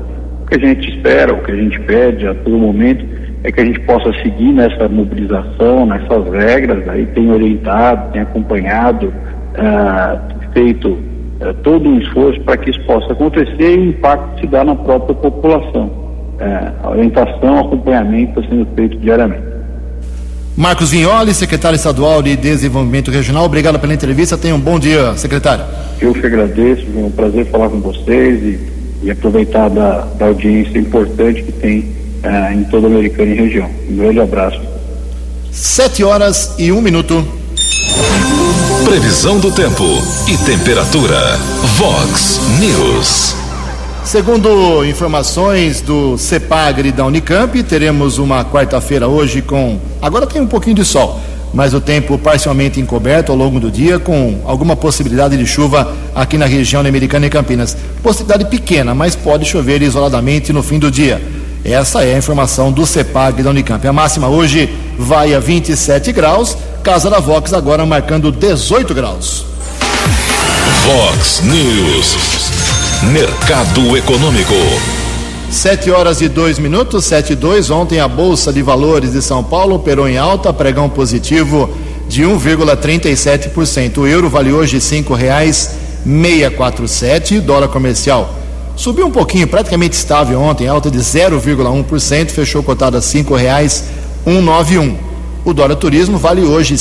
O 0.45 0.47
que 0.47 0.55
a 0.55 0.69
gente 0.69 0.89
espera, 0.89 1.35
o 1.35 1.43
que 1.43 1.51
a 1.51 1.57
gente 1.57 1.81
pede 1.81 2.29
a 2.29 2.35
todo 2.37 2.57
momento 2.57 3.05
é 3.47 3.53
que 3.53 3.61
a 3.61 3.65
gente 3.65 3.79
possa 3.81 4.13
seguir 4.23 4.53
nessa 4.53 4.89
mobilização, 4.89 5.87
nessas 5.87 6.29
regras, 6.33 6.89
aí 6.89 7.07
tem 7.07 7.31
orientado, 7.31 8.11
tem 8.11 8.21
acompanhado, 8.21 9.15
ah, 9.57 10.21
feito 10.53 10.99
ah, 11.41 11.55
todo 11.63 11.89
um 11.89 11.97
esforço 12.01 12.41
para 12.41 12.57
que 12.57 12.71
isso 12.71 12.81
possa 12.85 13.13
acontecer 13.13 13.77
e 13.77 13.79
o 13.79 13.91
impacto 13.91 14.41
se 14.41 14.49
dá 14.49 14.65
na 14.65 14.75
própria 14.75 15.15
população. 15.15 16.07
É, 16.41 16.73
a 16.83 16.91
orientação, 16.91 17.61
acompanhamento 17.61 18.41
está 18.41 18.51
sendo 18.51 18.67
feito 18.75 18.99
diariamente. 18.99 19.47
Marcos 20.57 20.91
Vignoli, 20.91 21.33
secretário 21.33 21.77
estadual 21.77 22.23
de 22.23 22.35
Desenvolvimento 22.35 23.13
Regional, 23.13 23.45
obrigado 23.45 23.79
pela 23.79 23.95
entrevista. 23.95 24.37
Tenha 24.37 24.55
um 24.55 24.61
bom 24.61 24.79
dia, 24.79 25.15
secretário. 25.17 25.65
Eu 26.01 26.13
que 26.13 26.27
agradeço, 26.27 26.85
é 26.97 27.01
um 27.01 27.11
prazer 27.11 27.47
falar 27.47 27.69
com 27.69 27.81
vocês 27.81 28.43
e, 28.43 28.59
e 29.05 29.11
aproveitar 29.11 29.69
da, 29.71 30.01
da, 30.19 30.27
audiência 30.27 30.79
importante 30.79 31.43
que 31.43 31.53
tem 31.53 31.96
uh, 32.27 32.53
em 32.53 32.65
toda 32.65 32.87
a 32.87 32.91
Americana 32.91 33.31
e 33.33 33.35
região. 33.35 33.71
Um 33.89 33.97
grande 33.97 34.21
abraço. 34.21 34.61
Sete 35.53 36.05
horas 36.05 36.55
e 36.59 36.73
um 36.73 36.81
minuto. 36.81 37.27
Previsão 38.85 39.39
do 39.39 39.51
tempo 39.51 39.85
e 40.29 40.37
temperatura. 40.45 41.37
Vox 41.77 42.41
News. 42.61 43.35
Segundo 44.05 44.85
informações 44.85 45.81
do 45.81 46.17
CEPAGRE 46.17 46.93
da 46.93 47.05
Unicamp, 47.05 47.61
teremos 47.65 48.19
uma 48.19 48.45
quarta-feira 48.45 49.09
hoje 49.09 49.43
com. 49.43 49.79
Agora 50.01 50.27
tem 50.27 50.41
um 50.41 50.47
pouquinho 50.47 50.77
de 50.77 50.85
sol, 50.85 51.21
mas 51.53 51.75
o 51.75 51.81
tempo 51.81 52.17
parcialmente 52.17 52.79
encoberto 52.79 53.33
ao 53.33 53.39
longo 53.39 53.59
do 53.59 53.69
dia, 53.69 53.99
com 53.99 54.41
alguma 54.45 54.77
possibilidade 54.77 55.37
de 55.37 55.45
chuva 55.45 55.93
aqui 56.15 56.39
na 56.39 56.47
região 56.47 56.81
americana 56.87 57.27
e 57.27 57.31
Campinas. 57.31 57.77
Possibilidade 58.01 58.45
pequena, 58.49 58.95
mas 58.95 59.17
pode 59.17 59.45
chover 59.45 59.83
isoladamente 59.83 60.53
no 60.53 60.63
fim 60.63 60.79
do 60.79 60.89
dia. 60.89 61.21
Essa 61.69 62.05
é 62.05 62.15
a 62.15 62.19
informação 62.19 62.71
do 62.71 62.87
CEPAG 62.87 63.43
da 63.43 63.51
Unicamp. 63.51 63.85
A 63.85 63.93
máxima 63.93 64.29
hoje 64.29 64.73
vai 64.97 65.35
a 65.35 65.41
27 65.41 66.13
graus, 66.13 66.57
Casa 66.81 67.11
da 67.11 67.19
Vox 67.19 67.53
agora 67.53 67.85
marcando 67.85 68.31
18 68.31 68.95
graus. 68.95 69.45
Vox 70.87 71.41
News. 71.43 72.17
Mercado 73.11 73.97
Econômico. 73.97 74.55
Sete 75.51 75.91
horas 75.91 76.21
e 76.21 76.29
dois 76.29 76.61
minutos, 76.61 77.05
sete 77.05 77.33
e 77.33 77.37
dois. 77.37 77.69
Ontem 77.69 77.99
a 77.99 78.07
Bolsa 78.07 78.53
de 78.53 78.63
Valores 78.63 79.11
de 79.11 79.21
São 79.21 79.43
Paulo 79.43 79.75
operou 79.75 80.09
em 80.09 80.17
alta, 80.17 80.53
pregão 80.53 80.89
positivo 80.89 81.69
de 82.09 82.23
1,37%. 82.23 83.99
O 83.99 84.07
euro 84.07 84.31
vale 84.31 84.53
hoje 84.53 84.81
cinco 84.81 85.15
reais 85.15 85.73
meia 86.05 86.49
quatro 86.49 86.87
sete. 86.87 87.41
Dólar 87.41 87.67
comercial 87.67 88.46
subiu 88.77 89.07
um 89.07 89.11
pouquinho, 89.11 89.49
praticamente 89.49 89.97
estável 89.97 90.41
ontem, 90.41 90.69
alta 90.69 90.91
de 90.91 90.99
0,1%, 90.99 92.31
fechou 92.31 92.63
cotado 92.63 92.97
a 92.97 93.01
nove 94.41 94.79
um. 94.79 94.97
O 95.45 95.55
dólar 95.55 95.77
turismo 95.77 96.19
vale 96.19 96.43
hoje 96.43 96.77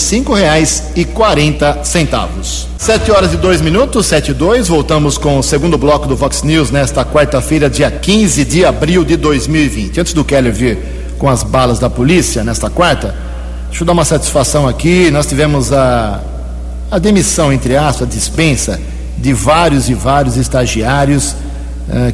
quarenta 1.05 1.83
centavos. 1.83 2.67
Sete 2.79 3.11
horas 3.11 3.31
e 3.31 3.37
dois 3.37 3.61
minutos, 3.61 4.07
sete 4.07 4.31
e 4.31 4.33
dois. 4.33 4.69
Voltamos 4.69 5.19
com 5.19 5.37
o 5.37 5.43
segundo 5.43 5.77
bloco 5.77 6.07
do 6.07 6.15
Vox 6.15 6.41
News 6.41 6.71
nesta 6.71 7.05
quarta-feira, 7.05 7.69
dia 7.69 7.91
15 7.91 8.43
de 8.43 8.65
abril 8.65 9.05
de 9.05 9.17
2020. 9.17 10.01
Antes 10.01 10.13
do 10.13 10.23
Keller 10.23 10.51
vir 10.51 10.79
com 11.19 11.29
as 11.29 11.43
balas 11.43 11.77
da 11.77 11.91
polícia 11.91 12.43
nesta 12.43 12.67
quarta, 12.67 13.15
deixa 13.67 13.83
eu 13.83 13.85
dar 13.85 13.93
uma 13.93 14.03
satisfação 14.03 14.67
aqui. 14.67 15.11
Nós 15.11 15.27
tivemos 15.27 15.71
a, 15.71 16.19
a 16.89 16.97
demissão, 16.97 17.53
entre 17.53 17.77
aspas, 17.77 18.07
a 18.07 18.11
dispensa 18.11 18.81
de 19.15 19.31
vários 19.31 19.89
e 19.89 19.93
vários 19.93 20.37
estagiários 20.37 21.35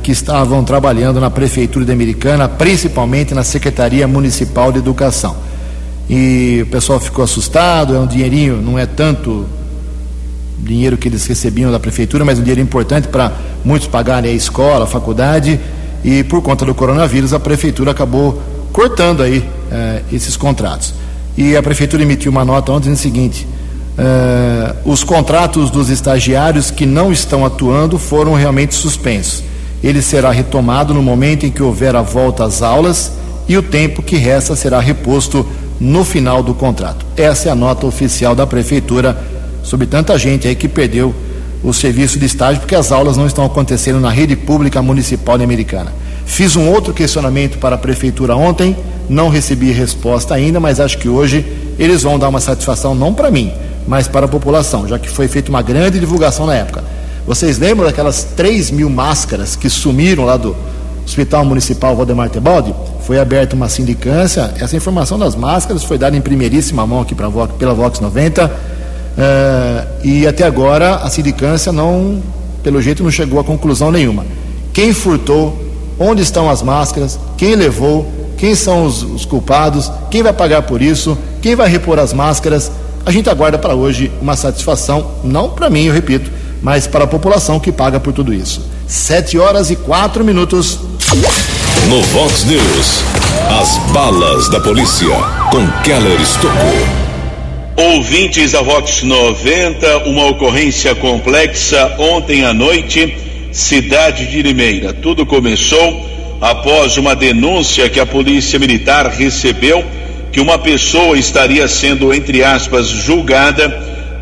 que 0.03 0.11
estavam 0.11 0.63
trabalhando 0.63 1.19
na 1.19 1.29
Prefeitura 1.29 1.85
de 1.85 1.91
Americana, 1.91 2.49
principalmente 2.49 3.33
na 3.33 3.43
Secretaria 3.43 4.05
Municipal 4.07 4.71
de 4.71 4.79
Educação 4.79 5.35
e 6.13 6.59
o 6.63 6.65
pessoal 6.67 6.99
ficou 6.99 7.23
assustado. 7.23 7.95
É 7.95 7.99
um 7.99 8.05
dinheirinho, 8.05 8.61
não 8.61 8.77
é 8.77 8.85
tanto 8.85 9.45
dinheiro 10.59 10.97
que 10.97 11.07
eles 11.07 11.25
recebiam 11.25 11.71
da 11.71 11.79
prefeitura, 11.79 12.25
mas 12.25 12.37
um 12.37 12.41
dinheiro 12.41 12.59
importante 12.59 13.07
para 13.07 13.31
muitos 13.63 13.87
pagarem 13.87 14.29
a 14.29 14.33
escola, 14.33 14.83
a 14.83 14.87
faculdade. 14.87 15.57
E 16.03 16.21
por 16.25 16.41
conta 16.41 16.65
do 16.65 16.75
coronavírus, 16.75 17.33
a 17.33 17.39
prefeitura 17.39 17.91
acabou 17.91 18.41
cortando 18.73 19.23
aí 19.23 19.47
eh, 19.71 20.01
esses 20.11 20.35
contratos. 20.35 20.93
E 21.37 21.55
a 21.55 21.63
prefeitura 21.63 22.03
emitiu 22.03 22.29
uma 22.29 22.43
nota 22.43 22.73
ontem 22.73 22.91
dizendo 22.91 22.97
o 22.97 23.01
seguinte: 23.01 23.47
Uh, 23.91 24.89
os 24.89 25.03
contratos 25.03 25.69
dos 25.69 25.89
estagiários 25.89 26.71
que 26.71 26.85
não 26.85 27.11
estão 27.11 27.45
atuando 27.45 27.99
foram 27.99 28.33
realmente 28.33 28.73
suspensos. 28.73 29.43
Ele 29.83 30.01
será 30.01 30.31
retomado 30.31 30.93
no 30.93 31.01
momento 31.01 31.45
em 31.45 31.51
que 31.51 31.63
houver 31.63 31.95
a 31.95 32.01
volta 32.01 32.45
às 32.45 32.61
aulas 32.61 33.11
e 33.47 33.57
o 33.57 33.63
tempo 33.63 34.01
que 34.01 34.15
resta 34.15 34.55
será 34.55 34.79
reposto 34.79 35.45
no 35.79 36.05
final 36.05 36.43
do 36.43 36.53
contrato. 36.53 37.05
Essa 37.17 37.49
é 37.49 37.51
a 37.51 37.55
nota 37.55 37.87
oficial 37.87 38.35
da 38.35 38.45
prefeitura 38.45 39.17
sobre 39.63 39.87
tanta 39.87 40.17
gente 40.17 40.47
aí 40.47 40.55
que 40.55 40.67
perdeu 40.67 41.13
o 41.63 41.73
serviço 41.73 42.17
de 42.17 42.25
estágio 42.25 42.61
porque 42.61 42.75
as 42.75 42.91
aulas 42.91 43.17
não 43.17 43.27
estão 43.27 43.45
acontecendo 43.45 43.99
na 43.99 44.09
rede 44.09 44.35
pública 44.35 44.81
municipal 44.81 45.35
americana. 45.35 45.91
Fiz 46.25 46.55
um 46.55 46.69
outro 46.69 46.93
questionamento 46.93 47.57
para 47.57 47.75
a 47.75 47.77
prefeitura 47.77 48.35
ontem, 48.35 48.75
não 49.09 49.29
recebi 49.29 49.71
resposta 49.71 50.33
ainda, 50.33 50.59
mas 50.59 50.79
acho 50.79 50.97
que 50.97 51.09
hoje 51.09 51.45
eles 51.77 52.03
vão 52.03 52.17
dar 52.17 52.29
uma 52.29 52.39
satisfação 52.39 52.95
não 52.95 53.13
para 53.13 53.31
mim, 53.31 53.51
mas 53.87 54.07
para 54.07 54.25
a 54.25 54.29
população, 54.29 54.87
já 54.87 54.97
que 54.97 55.09
foi 55.09 55.27
feita 55.27 55.49
uma 55.49 55.61
grande 55.61 55.99
divulgação 55.99 56.45
na 56.45 56.55
época. 56.55 56.83
Vocês 57.31 57.57
lembram 57.57 57.85
daquelas 57.85 58.25
3 58.35 58.71
mil 58.71 58.89
máscaras 58.89 59.55
que 59.55 59.69
sumiram 59.69 60.25
lá 60.25 60.35
do 60.35 60.53
Hospital 61.05 61.45
Municipal 61.45 61.95
Valdemar 61.95 62.29
Tebaldi? 62.29 62.75
Foi 63.07 63.17
aberta 63.17 63.55
uma 63.55 63.69
sindicância. 63.69 64.53
Essa 64.59 64.75
informação 64.75 65.17
das 65.17 65.33
máscaras 65.33 65.81
foi 65.81 65.97
dada 65.97 66.17
em 66.17 66.19
primeiríssima 66.19 66.85
mão 66.85 66.99
aqui 66.99 67.15
pra, 67.15 67.31
pela 67.57 67.73
Vox 67.73 68.01
90. 68.01 68.47
Uh, 68.47 68.51
eh, 69.17 69.87
e 70.03 70.27
até 70.27 70.43
agora 70.43 70.95
a 70.95 71.09
sindicância 71.09 71.71
não, 71.71 72.21
pelo 72.61 72.81
jeito, 72.81 73.01
não 73.01 73.09
chegou 73.09 73.39
a 73.39 73.45
conclusão 73.45 73.91
nenhuma. 73.91 74.25
Quem 74.73 74.91
furtou, 74.91 75.57
onde 75.97 76.21
estão 76.21 76.49
as 76.49 76.61
máscaras, 76.61 77.17
quem 77.37 77.55
levou, 77.55 78.11
quem 78.37 78.55
são 78.55 78.83
os, 78.85 79.03
os 79.03 79.23
culpados, 79.23 79.89
quem 80.09 80.21
vai 80.21 80.33
pagar 80.33 80.63
por 80.63 80.81
isso, 80.81 81.17
quem 81.41 81.55
vai 81.55 81.69
repor 81.69 81.97
as 81.97 82.11
máscaras. 82.11 82.69
A 83.05 83.11
gente 83.11 83.29
aguarda 83.29 83.57
para 83.57 83.73
hoje 83.73 84.11
uma 84.21 84.35
satisfação, 84.35 85.11
não 85.23 85.49
para 85.49 85.69
mim, 85.69 85.85
eu 85.85 85.93
repito, 85.93 86.40
mas 86.61 86.87
para 86.87 87.05
a 87.05 87.07
população 87.07 87.59
que 87.59 87.71
paga 87.71 87.99
por 87.99 88.13
tudo 88.13 88.33
isso. 88.33 88.69
Sete 88.87 89.37
horas 89.37 89.71
e 89.71 89.75
quatro 89.75 90.23
minutos. 90.23 90.79
No 91.87 92.01
Vox 92.03 92.43
News, 92.45 93.03
as 93.59 93.77
balas 93.91 94.49
da 94.49 94.59
polícia 94.59 95.07
com 95.49 95.67
Keller 95.83 96.21
Estocou. 96.21 97.01
Ouvintes 97.77 98.51
da 98.51 98.61
Vox 98.61 99.01
90, 99.01 99.99
uma 100.05 100.27
ocorrência 100.27 100.93
complexa 100.93 101.95
ontem 101.97 102.45
à 102.45 102.53
noite, 102.53 103.17
cidade 103.51 104.27
de 104.27 104.41
Limeira. 104.41 104.93
Tudo 104.93 105.25
começou 105.25 106.05
após 106.39 106.97
uma 106.97 107.15
denúncia 107.15 107.89
que 107.89 107.99
a 107.99 108.05
Polícia 108.05 108.59
Militar 108.59 109.07
recebeu 109.07 109.83
que 110.31 110.39
uma 110.39 110.57
pessoa 110.57 111.17
estaria 111.17 111.67
sendo, 111.67 112.13
entre 112.13 112.43
aspas, 112.43 112.87
julgada 112.87 113.69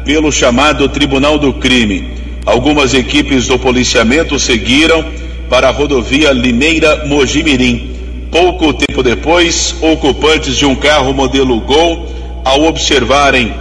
pelo 0.05 0.31
chamado 0.31 0.87
Tribunal 0.89 1.37
do 1.37 1.53
Crime. 1.53 2.18
Algumas 2.45 2.93
equipes 2.93 3.47
do 3.47 3.59
policiamento 3.59 4.39
seguiram 4.39 5.05
para 5.49 5.69
a 5.69 5.71
rodovia 5.71 6.31
Limeira-Mojimirim. 6.31 7.89
Pouco 8.31 8.73
tempo 8.73 9.01
depois, 9.03 9.75
ocupantes 9.81 10.55
de 10.55 10.65
um 10.65 10.75
carro 10.75 11.13
modelo 11.13 11.59
Gol, 11.59 12.07
ao 12.45 12.63
observarem 12.63 13.53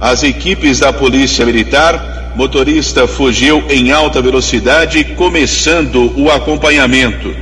as 0.00 0.22
equipes 0.22 0.80
da 0.80 0.92
Polícia 0.92 1.46
Militar, 1.46 2.32
motorista 2.36 3.06
fugiu 3.06 3.62
em 3.70 3.92
alta 3.92 4.20
velocidade, 4.20 5.04
começando 5.04 6.12
o 6.16 6.30
acompanhamento. 6.30 7.34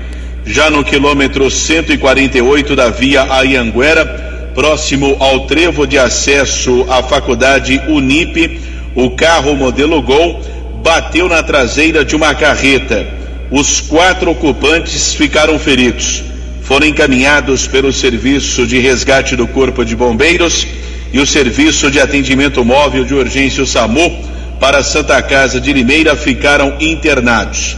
Já 0.44 0.70
no 0.70 0.84
quilômetro 0.84 1.50
148 1.50 2.76
da 2.76 2.88
via 2.88 3.22
Ayanguera, 3.32 4.50
próximo 4.54 5.16
ao 5.18 5.46
trevo 5.46 5.86
de 5.86 5.98
acesso 5.98 6.84
à 6.88 7.02
faculdade 7.02 7.80
Unip, 7.88 8.60
o 8.94 9.10
carro 9.10 9.56
modelo 9.56 10.02
Gol 10.02 10.40
bateu 10.82 11.28
na 11.28 11.42
traseira 11.42 12.04
de 12.04 12.16
uma 12.16 12.34
carreta. 12.34 13.06
Os 13.50 13.80
quatro 13.80 14.30
ocupantes 14.30 15.14
ficaram 15.14 15.58
feridos. 15.58 16.22
Foram 16.62 16.86
encaminhados 16.86 17.66
pelo 17.66 17.92
Serviço 17.92 18.66
de 18.66 18.78
Resgate 18.78 19.36
do 19.36 19.46
Corpo 19.46 19.84
de 19.84 19.94
Bombeiros 19.94 20.66
e 21.12 21.20
o 21.20 21.26
Serviço 21.26 21.90
de 21.90 22.00
Atendimento 22.00 22.64
Móvel 22.64 23.04
de 23.04 23.14
Urgência 23.14 23.62
o 23.62 23.66
SAMU 23.66 24.24
para 24.58 24.78
a 24.78 24.82
Santa 24.82 25.20
Casa 25.22 25.60
de 25.60 25.72
Limeira 25.72 26.16
ficaram 26.16 26.76
internados. 26.80 27.76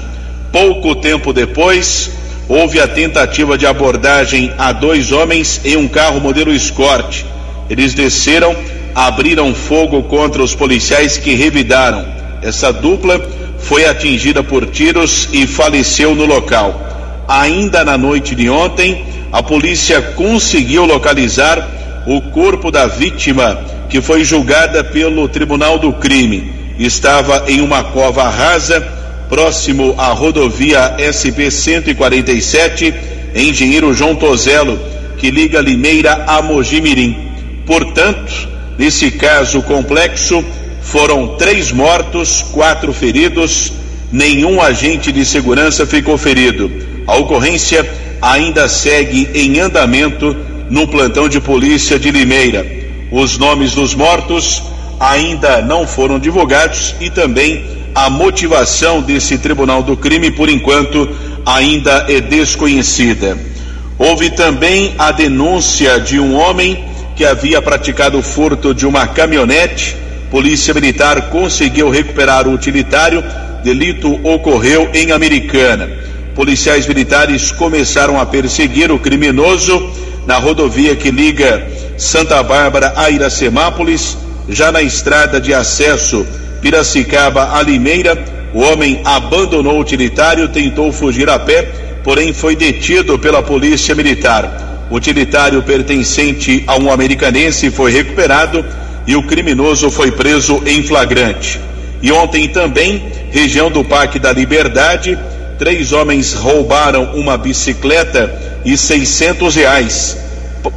Pouco 0.53 0.95
tempo 0.95 1.33
depois, 1.33 2.11
houve 2.49 2.79
a 2.79 2.87
tentativa 2.87 3.59
de 3.59 3.67
abordagem 3.67 4.53
a 4.57 4.71
dois 4.71 5.11
homens 5.11 5.61
em 5.65 5.77
um 5.77 5.89
carro 5.89 6.21
modelo 6.21 6.53
Escort. 6.53 7.25
Eles 7.69 7.95
desceram, 7.95 8.55
abriram 8.95 9.55
fogo 9.55 10.03
contra 10.05 10.43
os 10.43 10.55
policiais 10.55 11.19
que 11.19 11.35
revidaram. 11.35 12.14
Essa 12.45 12.71
dupla 12.71 13.21
foi 13.59 13.87
atingida 13.87 14.43
por 14.43 14.67
tiros 14.67 15.29
e 15.33 15.47
faleceu 15.47 16.15
no 16.15 16.27
local. 16.27 16.79
Ainda 17.27 17.83
na 17.83 17.97
noite 17.97 18.35
de 18.35 18.51
ontem, 18.51 19.03
a 19.33 19.43
polícia 19.43 20.03
conseguiu 20.03 20.85
localizar 20.85 22.05
o 22.07 22.21
corpo 22.21 22.71
da 22.71 22.87
vítima, 22.87 23.59
que 23.89 24.03
foi 24.03 24.25
julgada 24.25 24.85
pelo 24.85 25.27
Tribunal 25.27 25.79
do 25.79 25.91
Crime. 25.95 26.53
Estava 26.79 27.45
em 27.49 27.63
uma 27.63 27.83
cova 27.83 28.29
rasa, 28.29 28.81
próximo 29.31 29.95
à 29.97 30.09
rodovia 30.09 30.97
SP 31.01 31.51
147, 31.51 32.93
engenheiro 33.35 33.95
João 33.95 34.15
Tozelo, 34.15 34.79
que 35.17 35.31
liga 35.31 35.63
Limeira 35.63 36.25
a 36.27 36.43
Mojimirim. 36.43 37.17
Portanto, 37.65 38.49
nesse 38.77 39.11
caso 39.13 39.63
complexo, 39.63 40.45
foram 40.85 41.37
três 41.37 41.73
mortos, 41.73 42.43
quatro 42.53 42.93
feridos, 42.93 43.73
nenhum 44.13 44.63
agente 44.63 45.11
de 45.11 45.25
segurança 45.25 45.85
ficou 45.85 46.17
ferido. 46.17 46.71
A 47.07 47.17
ocorrência 47.17 47.85
ainda 48.23 48.69
segue 48.69 49.29
em 49.35 49.59
andamento 49.59 50.37
no 50.71 50.87
plantão 50.87 51.29
de 51.29 51.41
polícia 51.41 51.99
de 51.99 52.11
Limeira. 52.11 52.65
Os 53.11 53.39
nomes 53.39 53.73
dos 53.73 53.95
mortos 53.95 54.63
ainda 55.01 55.61
não 55.61 55.87
foram 55.87 56.19
divulgados 56.19 56.95
e 57.01 57.11
também 57.11 57.65
a 57.95 58.09
motivação 58.09 59.03
desse 59.03 59.39
tribunal 59.39 59.83
do 59.83 59.97
crime, 59.97 60.31
por 60.31 60.49
enquanto, 60.49 61.09
ainda 61.45 62.07
é 62.09 62.21
desconhecida. 62.21 63.37
Houve 63.99 64.31
também 64.31 64.95
a 64.99 65.13
denúncia 65.13 65.99
de 66.01 66.19
um 66.19 66.35
homem 66.35 66.85
que 67.17 67.25
havia 67.25 67.63
praticado 67.63 68.19
o 68.19 68.23
furto 68.23 68.75
de 68.75 68.87
uma 68.87 69.07
caminhonete 69.07 70.04
Polícia 70.35 70.75
Militar 70.75 71.31
conseguiu 71.31 71.89
recuperar 71.91 72.49
o 72.49 72.53
utilitário. 72.53 73.23
Delito 73.63 74.19
ocorreu 74.25 74.91
em 74.93 75.13
Americana. 75.13 75.89
Policiais 76.35 76.89
militares 76.89 77.53
começaram 77.53 78.19
a 78.21 78.27
perseguir 78.27 78.91
o 78.91 78.99
criminoso 78.99 79.93
na 80.27 80.37
rodovia 80.37 80.97
que 80.97 81.09
liga 81.09 81.65
Santa 81.97 82.43
Bárbara 82.43 82.95
a 82.97 83.09
Iracemápolis, 83.11 84.19
já 84.49 84.73
na 84.73 84.83
estrada 84.83 85.41
de 85.41 85.55
acesso 85.55 86.27
Piracicaba 86.61 87.57
a 87.57 87.63
Limeira. 87.63 88.21
O 88.53 88.59
homem 88.59 89.03
abandonou 89.05 89.77
o 89.77 89.81
utilitário, 89.81 90.49
tentou 90.49 90.91
fugir 90.91 91.31
a 91.31 91.39
pé, 91.39 91.63
porém 92.03 92.33
foi 92.33 92.57
detido 92.57 93.21
pela 93.21 93.41
Polícia 93.41 93.95
Militar. 93.95 94.89
O 94.91 94.97
utilitário 94.97 95.63
pertencente 95.63 96.65
a 96.67 96.75
um 96.77 96.91
americanense 96.91 97.71
foi 97.71 97.93
recuperado 97.93 98.65
e 99.07 99.17
o 99.17 99.23
criminoso 99.23 99.91
foi 99.91 100.11
preso 100.11 100.63
em 100.67 100.83
flagrante. 100.83 101.61
E 102.03 102.13
ontem 102.13 102.49
também, 102.49 103.03
região 103.31 103.71
do 103.71 103.85
Parque 103.85 104.19
da 104.19 104.33
Liberdade, 104.33 105.19
três 105.59 105.93
homens 105.93 106.35
roubaram 106.35 107.15
uma 107.15 107.37
bicicleta 107.37 108.61
e 108.65 108.77
600 108.77 109.55
reais. 109.55 110.17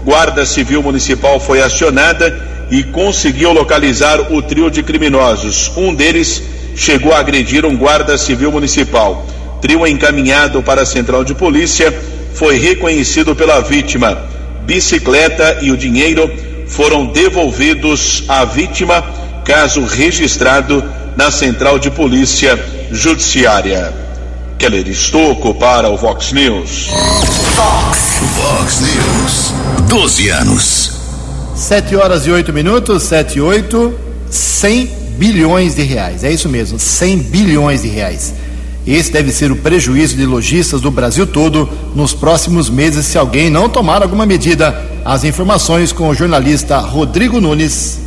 Guarda 0.03 0.45
Civil 0.45 0.83
Municipal 0.83 1.39
foi 1.39 1.61
acionada 1.61 2.47
e 2.69 2.83
conseguiu 2.83 3.53
localizar 3.53 4.31
o 4.31 4.41
trio 4.41 4.69
de 4.69 4.83
criminosos. 4.83 5.71
Um 5.77 5.93
deles 5.93 6.43
chegou 6.75 7.13
a 7.13 7.19
agredir 7.19 7.65
um 7.65 7.75
guarda 7.77 8.17
civil 8.17 8.51
municipal. 8.51 9.25
Trio 9.61 9.87
encaminhado 9.87 10.61
para 10.61 10.83
a 10.83 10.85
central 10.85 11.23
de 11.23 11.33
polícia 11.33 11.93
foi 12.33 12.57
reconhecido 12.57 13.35
pela 13.35 13.61
vítima. 13.61 14.17
Bicicleta 14.65 15.59
e 15.61 15.71
o 15.71 15.77
dinheiro 15.77 16.29
foram 16.67 17.05
devolvidos 17.05 18.23
à 18.27 18.45
vítima, 18.45 19.03
caso 19.45 19.83
registrado 19.83 20.83
na 21.15 21.31
Central 21.31 21.79
de 21.79 21.89
Polícia 21.89 22.57
Judiciária. 22.91 23.93
Keller 24.57 24.87
Estocco 24.87 25.53
para 25.53 25.89
o 25.89 25.97
Vox 25.97 26.31
News. 26.31 26.87
Vox. 27.55 28.19
Vox 28.35 28.81
News. 28.81 29.53
12 29.87 30.29
anos. 30.29 30.91
7 31.55 31.95
horas 31.95 32.25
e 32.25 32.31
8 32.31 32.51
minutos, 32.53 33.03
7 33.03 33.37
e 33.37 33.41
8, 33.41 33.99
100 34.29 34.85
bilhões 35.17 35.75
de 35.75 35.83
reais. 35.83 36.23
É 36.23 36.31
isso 36.31 36.49
mesmo, 36.49 36.79
100 36.79 37.17
bilhões 37.19 37.81
de 37.81 37.87
reais. 37.87 38.33
Esse 38.87 39.11
deve 39.11 39.33
ser 39.33 39.51
o 39.51 39.57
prejuízo 39.57 40.15
de 40.15 40.25
lojistas 40.25 40.79
do 40.79 40.89
Brasil 40.89 41.27
todo 41.27 41.69
nos 41.93 42.13
próximos 42.13 42.69
meses 42.69 43.05
se 43.05 43.17
alguém 43.17 43.49
não 43.49 43.67
tomar 43.67 44.01
alguma 44.01 44.25
medida. 44.25 44.81
As 45.03 45.25
informações 45.25 45.91
com 45.91 46.07
o 46.07 46.15
jornalista 46.15 46.79
Rodrigo 46.79 47.41
Nunes. 47.41 48.06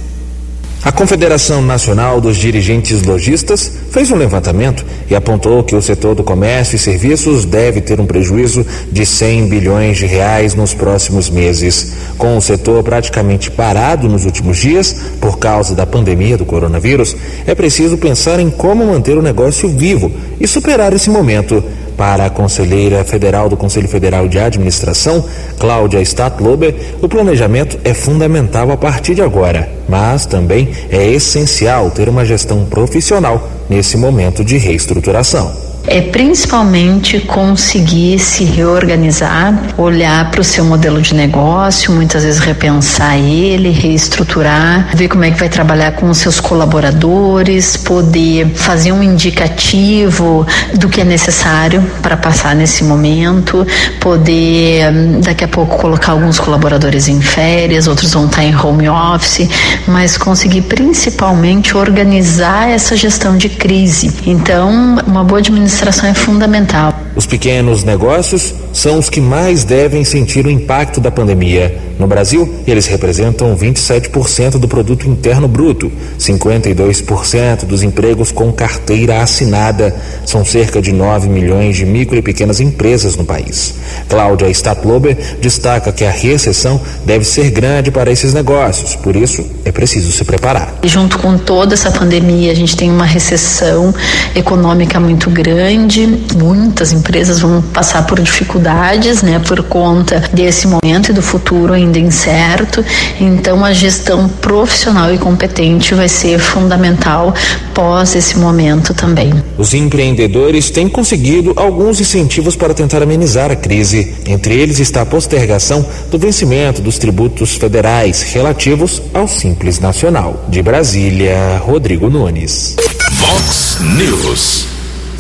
A 0.83 0.91
Confederação 0.91 1.61
Nacional 1.61 2.23
dos 2.23 2.39
Dirigentes 2.39 3.03
Logistas 3.03 3.71
fez 3.91 4.11
um 4.11 4.17
levantamento 4.17 4.83
e 5.11 5.15
apontou 5.15 5.63
que 5.63 5.77
o 5.77 5.83
setor 5.83 6.15
do 6.15 6.25
comércio 6.25 6.77
e 6.77 6.79
serviços 6.79 7.45
deve 7.45 7.83
ter 7.83 8.01
um 8.01 8.07
prejuízo 8.07 8.65
de 8.91 9.05
100 9.05 9.47
bilhões 9.47 9.99
de 9.99 10.07
reais 10.07 10.55
nos 10.55 10.73
próximos 10.73 11.29
meses. 11.29 11.93
Com 12.17 12.35
o 12.35 12.41
setor 12.41 12.83
praticamente 12.83 13.51
parado 13.51 14.09
nos 14.09 14.25
últimos 14.25 14.57
dias 14.57 14.97
por 15.21 15.39
causa 15.39 15.75
da 15.75 15.85
pandemia 15.85 16.39
do 16.39 16.47
coronavírus, 16.47 17.15
é 17.47 17.55
preciso 17.55 17.99
pensar 17.99 18.41
em 18.41 18.49
como 18.49 18.87
manter 18.87 19.19
o 19.19 19.23
negócio 19.23 19.69
vivo 19.69 20.11
e 20.41 20.49
superar 20.49 20.95
esse 20.95 21.11
momento. 21.11 21.63
Para 22.01 22.25
a 22.25 22.31
conselheira 22.31 23.05
federal 23.05 23.47
do 23.47 23.59
Conselho 23.59 23.87
Federal 23.87 24.27
de 24.27 24.39
Administração, 24.39 25.23
Cláudia 25.59 26.01
Statlober, 26.01 26.75
o 27.03 27.07
planejamento 27.07 27.79
é 27.85 27.93
fundamental 27.93 28.71
a 28.71 28.77
partir 28.79 29.15
de 29.15 29.21
agora, 29.21 29.71
mas 29.87 30.25
também 30.25 30.71
é 30.89 31.07
essencial 31.07 31.91
ter 31.91 32.09
uma 32.09 32.25
gestão 32.25 32.65
profissional 32.65 33.47
nesse 33.69 33.99
momento 33.99 34.43
de 34.43 34.57
reestruturação 34.57 35.70
é 35.91 36.01
principalmente 36.01 37.19
conseguir 37.19 38.21
se 38.21 38.45
reorganizar, 38.45 39.53
olhar 39.77 40.31
para 40.31 40.41
o 40.41 40.45
seu 40.45 40.65
modelo 40.65 41.03
de 41.03 41.13
negócio, 41.17 41.93
muitas 41.93 42.23
vezes 42.23 42.39
repensar 42.39 43.19
ele, 43.19 43.71
reestruturar, 43.71 44.89
ver 44.95 45.09
como 45.09 45.25
é 45.25 45.33
que 45.33 45.39
vai 45.41 45.49
trabalhar 45.49 45.91
com 45.93 46.09
os 46.09 46.19
seus 46.19 46.39
colaboradores, 46.39 47.77
poder 47.77 48.51
fazer 48.55 48.93
um 48.93 49.03
indicativo 49.03 50.47
do 50.79 50.89
que 50.89 51.01
é 51.01 51.05
necessário 51.05 51.85
para 52.01 52.17
passar 52.17 52.55
nesse 52.55 52.85
momento, 52.85 53.67
poder 53.99 54.93
hum, 54.93 55.21
daqui 55.21 55.43
a 55.43 55.49
pouco 55.49 55.77
colocar 55.77 56.13
alguns 56.13 56.39
colaboradores 56.39 57.09
em 57.09 57.21
férias, 57.21 57.89
outros 57.89 58.13
vão 58.13 58.27
estar 58.27 58.45
em 58.45 58.55
home 58.55 58.89
office, 58.89 59.49
mas 59.89 60.17
conseguir 60.17 60.63
principalmente 60.63 61.77
organizar 61.77 62.71
essa 62.71 62.95
gestão 62.95 63.37
de 63.37 63.49
crise. 63.49 64.13
Então, 64.25 64.99
uma 65.05 65.25
boa 65.25 65.41
administração 65.41 65.80
administração 65.81 66.09
é 66.09 66.15
fundamental. 66.15 66.95
Os 67.17 67.27
pequenos 67.27 67.85
negócios 67.85 68.55
são 68.73 68.99
os 68.99 69.09
que 69.09 69.21
mais 69.21 69.65
devem 69.65 70.05
sentir 70.05 70.47
o 70.47 70.51
impacto 70.51 71.01
da 71.01 71.11
pandemia. 71.11 71.90
No 72.01 72.07
Brasil, 72.07 72.49
eles 72.67 72.87
representam 72.87 73.55
27% 73.55 74.53
do 74.53 74.67
produto 74.67 75.07
interno 75.07 75.47
bruto, 75.47 75.93
52% 76.19 77.67
dos 77.67 77.83
empregos 77.83 78.33
com 78.33 78.51
carteira 78.51 79.21
assinada. 79.21 79.95
São 80.25 80.43
cerca 80.43 80.81
de 80.81 80.93
9 80.93 81.29
milhões 81.29 81.77
de 81.77 81.85
micro 81.85 82.17
e 82.17 82.23
pequenas 82.23 82.59
empresas 82.59 83.17
no 83.17 83.25
país. 83.27 83.75
Cláudia 84.09 84.49
Statlober 84.49 85.15
destaca 85.43 85.93
que 85.93 86.03
a 86.03 86.11
recessão 86.11 86.81
deve 87.05 87.27
ser 87.27 87.51
grande 87.51 87.91
para 87.91 88.11
esses 88.11 88.33
negócios, 88.33 88.97
por 88.97 89.15
isso 89.15 89.45
é 89.67 89.71
preciso 89.71 90.11
se 90.11 90.25
preparar. 90.25 90.77
Junto 90.83 91.19
com 91.19 91.37
toda 91.37 91.75
essa 91.75 91.91
pandemia, 91.91 92.51
a 92.51 92.55
gente 92.55 92.79
tem 92.79 92.91
uma 92.91 93.05
recessão 93.05 93.95
econômica 94.35 94.99
muito 94.99 95.29
grande, 95.29 96.07
muitas 96.35 96.93
empresas 96.93 97.41
vão 97.41 97.61
passar 97.61 98.07
por 98.07 98.19
dificuldades, 98.21 99.23
né, 99.23 99.39
por 99.47 99.63
conta 99.65 100.25
desse 100.33 100.67
momento 100.67 101.11
e 101.11 101.13
do 101.13 101.21
futuro 101.21 101.75
ainda 101.75 101.90
incerto. 101.99 102.85
Então, 103.21 103.65
a 103.65 103.73
gestão 103.73 104.29
profissional 104.29 105.13
e 105.13 105.19
competente 105.19 105.95
vai 105.95 106.09
ser 106.09 106.39
fundamental 106.39 107.35
pós 107.75 108.15
esse 108.15 108.39
momento 108.39 108.95
também. 108.95 109.33
Os 109.59 109.75
empreendedores 109.75 110.71
têm 110.71 110.89
conseguido 110.89 111.53
alguns 111.57 112.01
incentivos 112.01 112.57
para 112.57 112.75
tentar 112.75 113.03
amenizar 113.03 113.51
a 113.51 113.57
crise. 113.57 114.15
Entre 114.27 114.55
eles 114.55 114.79
está 114.79 115.03
a 115.03 115.07
postergação 115.07 115.85
do 116.11 116.19
vencimento 116.19 116.81
dos 116.83 116.99
tributos 116.99 117.55
federais 117.55 118.23
relativos 118.23 119.03
ao 119.13 119.27
Simples 119.27 119.79
Nacional. 119.79 120.45
De 120.49 120.63
Brasília, 120.63 121.59
Rodrigo 121.59 122.09
Nunes. 122.09 122.77
Vox 123.19 123.79
News. 123.81 124.70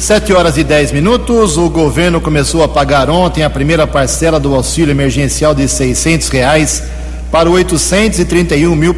Sete 0.01 0.32
horas 0.32 0.57
e 0.57 0.64
dez 0.64 0.90
minutos. 0.92 1.59
O 1.59 1.68
governo 1.68 2.22
começou 2.22 2.64
a 2.64 2.68
pagar 2.68 3.11
ontem 3.11 3.44
a 3.44 3.51
primeira 3.51 3.86
parcela 3.86 4.40
do 4.40 4.55
auxílio 4.55 4.90
emergencial 4.90 5.55
de 5.55 5.68
seiscentos 5.68 6.30
reais 6.30 6.82
para 7.30 7.51
831 7.51 8.74
mil, 8.74 8.96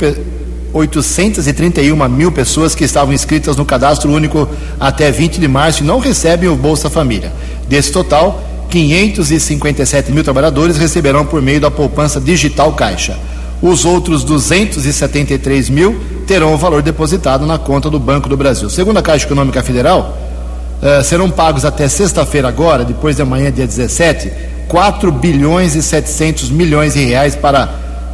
831 0.72 2.08
mil 2.08 2.30
pessoas 2.30 2.76
que 2.76 2.84
estavam 2.84 3.12
inscritas 3.12 3.56
no 3.56 3.64
cadastro 3.64 4.12
único 4.12 4.48
até 4.78 5.10
20 5.10 5.40
de 5.40 5.48
março 5.48 5.82
e 5.82 5.86
não 5.86 5.98
recebem 5.98 6.48
o 6.48 6.54
Bolsa 6.54 6.88
Família. 6.88 7.32
Desse 7.68 7.90
total, 7.90 8.40
557 8.70 10.12
mil 10.12 10.22
trabalhadores 10.22 10.78
receberão 10.78 11.26
por 11.26 11.42
meio 11.42 11.60
da 11.60 11.70
poupança 11.70 12.20
digital 12.20 12.74
Caixa. 12.74 13.18
Os 13.60 13.84
outros 13.84 14.22
273 14.22 15.68
mil 15.68 15.98
terão 16.28 16.54
o 16.54 16.56
valor 16.56 16.80
depositado 16.80 17.44
na 17.44 17.58
conta 17.58 17.90
do 17.90 17.98
Banco 17.98 18.28
do 18.28 18.36
Brasil. 18.36 18.70
Segundo 18.70 18.98
a 18.98 19.02
Caixa 19.02 19.26
Econômica 19.26 19.64
Federal, 19.64 20.16
Uh, 20.82 21.02
serão 21.04 21.30
pagos 21.30 21.64
até 21.64 21.88
sexta-feira 21.88 22.48
agora, 22.48 22.84
depois 22.84 23.14
de 23.14 23.22
amanhã, 23.22 23.52
dia 23.52 23.66
17, 23.66 24.32
4 24.66 25.12
bilhões 25.12 25.76
e 25.76 25.82
700 25.82 26.50
milhões 26.50 26.94
de 26.94 27.04
reais 27.04 27.36
para 27.36 27.68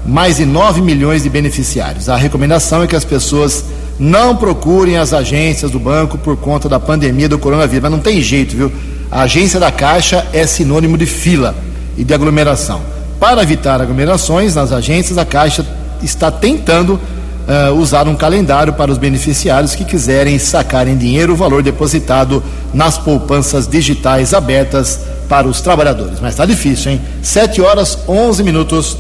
mais 0.04 0.36
de 0.36 0.44
9 0.44 0.82
milhões 0.82 1.22
de 1.22 1.30
beneficiários. 1.30 2.10
A 2.10 2.16
recomendação 2.16 2.82
é 2.82 2.86
que 2.86 2.94
as 2.94 3.04
pessoas 3.04 3.64
não 3.98 4.36
procurem 4.36 4.96
as 4.96 5.12
agências 5.12 5.70
do 5.70 5.80
banco 5.80 6.16
por 6.18 6.36
conta 6.36 6.68
da 6.68 6.78
pandemia 6.78 7.28
do 7.28 7.38
coronavírus. 7.38 7.82
Mas 7.82 7.92
não 7.92 8.00
tem 8.00 8.20
jeito, 8.20 8.54
viu? 8.54 8.70
A 9.10 9.22
agência 9.22 9.58
da 9.58 9.72
Caixa 9.72 10.26
é 10.32 10.46
sinônimo 10.46 10.96
de 10.96 11.06
fila 11.06 11.54
e 11.96 12.04
de 12.04 12.14
aglomeração. 12.14 12.80
Para 13.18 13.42
evitar 13.42 13.80
aglomerações 13.80 14.54
nas 14.54 14.72
agências, 14.72 15.18
a 15.18 15.24
Caixa 15.24 15.66
está 16.02 16.30
tentando 16.30 17.00
uh, 17.49 17.72
usar 17.74 18.07
um 18.07 18.14
calendário 18.14 18.74
para 18.74 18.92
os 18.92 18.99
beneficiários 18.99 19.74
que 19.74 19.84
quiserem 19.84 20.38
sacar 20.38 20.86
em 20.86 20.96
dinheiro 20.96 21.32
o 21.32 21.36
valor 21.36 21.62
depositado 21.62 22.42
nas 22.74 22.99
poupanças 22.99 23.66
digitais 23.66 24.34
abertas 24.34 25.01
para 25.28 25.49
os 25.49 25.61
trabalhadores. 25.61 26.20
Mas 26.20 26.34
está 26.34 26.44
difícil, 26.44 26.92
hein? 26.92 27.01
7 27.22 27.61
horas 27.62 27.99
11 28.07 28.42
minutos. 28.42 28.96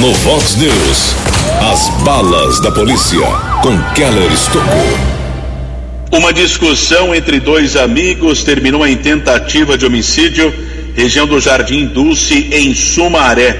No 0.00 0.12
Vox 0.14 0.56
News, 0.56 1.14
as 1.72 1.88
balas 2.02 2.60
da 2.60 2.70
polícia 2.70 3.20
com 3.62 3.78
Keller 3.94 4.32
Estocou. 4.32 5.12
Uma 6.12 6.32
discussão 6.32 7.14
entre 7.14 7.40
dois 7.40 7.76
amigos 7.76 8.44
terminou 8.44 8.86
em 8.86 8.96
tentativa 8.96 9.78
de 9.78 9.86
homicídio, 9.86 10.52
região 10.94 11.26
do 11.26 11.40
Jardim 11.40 11.86
Dulce, 11.86 12.48
em 12.52 12.74
Sumaré. 12.74 13.58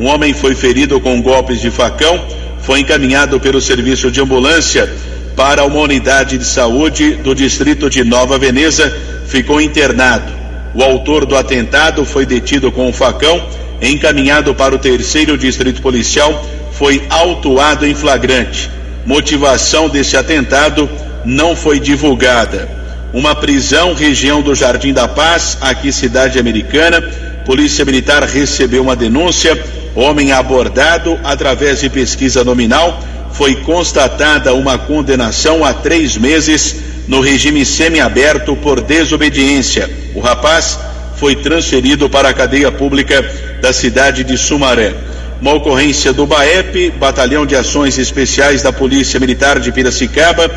Um 0.00 0.06
homem 0.06 0.34
foi 0.34 0.54
ferido 0.54 1.00
com 1.00 1.22
golpes 1.22 1.60
de 1.60 1.70
facão 1.70 2.20
foi 2.62 2.80
encaminhado 2.80 3.38
pelo 3.40 3.60
serviço 3.60 4.10
de 4.10 4.20
ambulância 4.20 4.90
para 5.36 5.64
uma 5.64 5.80
unidade 5.80 6.38
de 6.38 6.44
saúde 6.44 7.16
do 7.16 7.34
distrito 7.34 7.88
de 7.90 8.04
Nova 8.04 8.38
Veneza, 8.38 8.94
ficou 9.26 9.60
internado. 9.60 10.32
O 10.74 10.82
autor 10.82 11.26
do 11.26 11.36
atentado 11.36 12.04
foi 12.04 12.24
detido 12.24 12.70
com 12.70 12.88
um 12.88 12.92
facão, 12.92 13.42
encaminhado 13.80 14.54
para 14.54 14.74
o 14.74 14.78
terceiro 14.78 15.36
distrito 15.36 15.82
policial, 15.82 16.46
foi 16.72 17.02
autuado 17.10 17.86
em 17.86 17.94
flagrante. 17.94 18.70
Motivação 19.04 19.88
desse 19.88 20.16
atentado 20.16 20.88
não 21.24 21.56
foi 21.56 21.80
divulgada. 21.80 22.68
Uma 23.12 23.34
prisão, 23.34 23.92
região 23.92 24.40
do 24.40 24.54
Jardim 24.54 24.92
da 24.92 25.06
Paz, 25.06 25.58
aqui 25.60 25.92
cidade 25.92 26.38
americana. 26.38 27.02
Polícia 27.44 27.84
Militar 27.84 28.22
recebeu 28.24 28.82
uma 28.82 28.96
denúncia 28.96 29.56
Homem 29.94 30.32
abordado 30.32 31.18
através 31.22 31.80
de 31.80 31.90
pesquisa 31.90 32.42
nominal, 32.42 32.98
foi 33.32 33.56
constatada 33.56 34.54
uma 34.54 34.78
condenação 34.78 35.64
a 35.64 35.74
três 35.74 36.16
meses 36.16 36.76
no 37.06 37.20
regime 37.20 37.64
semiaberto 37.66 38.56
por 38.56 38.80
desobediência. 38.80 39.90
O 40.14 40.20
rapaz 40.20 40.78
foi 41.16 41.36
transferido 41.36 42.08
para 42.08 42.30
a 42.30 42.34
cadeia 42.34 42.72
pública 42.72 43.22
da 43.60 43.70
cidade 43.72 44.24
de 44.24 44.38
Sumaré. 44.38 44.94
Uma 45.42 45.54
ocorrência 45.54 46.12
do 46.12 46.26
BAEP, 46.26 46.92
Batalhão 46.98 47.44
de 47.44 47.54
Ações 47.54 47.98
Especiais 47.98 48.62
da 48.62 48.72
Polícia 48.72 49.20
Militar 49.20 49.60
de 49.60 49.72
Piracicaba, 49.72 50.50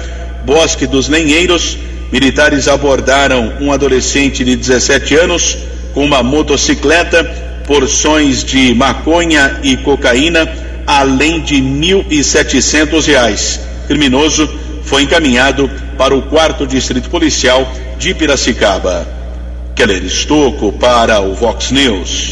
Bosque 0.45 0.87
dos 0.87 1.09
Lenheiros. 1.09 1.77
Militares 2.09 2.69
abordaram 2.69 3.53
um 3.59 3.73
adolescente 3.73 4.45
de 4.45 4.55
17 4.55 5.15
anos 5.15 5.57
com 5.95 6.05
uma 6.05 6.21
motocicleta 6.21 7.23
porções 7.65 8.43
de 8.43 8.75
maconha 8.75 9.59
e 9.63 9.75
cocaína, 9.77 10.47
além 10.85 11.41
de 11.41 11.55
R$ 11.55 11.61
1.700. 11.61 13.59
Criminoso 13.87 14.47
foi 14.83 15.03
encaminhado 15.03 15.69
para 15.97 16.15
o 16.15 16.21
quarto 16.21 16.67
distrito 16.67 17.09
policial 17.09 17.67
de 17.97 18.13
Piracicaba. 18.13 19.07
Keller 19.75 20.03
Estocco 20.03 20.71
para 20.71 21.19
o 21.21 21.33
Vox 21.33 21.71
News. 21.71 22.29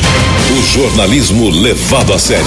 O 0.51 0.61
jornalismo 0.61 1.49
levado 1.49 2.13
a 2.13 2.19
sério. 2.19 2.45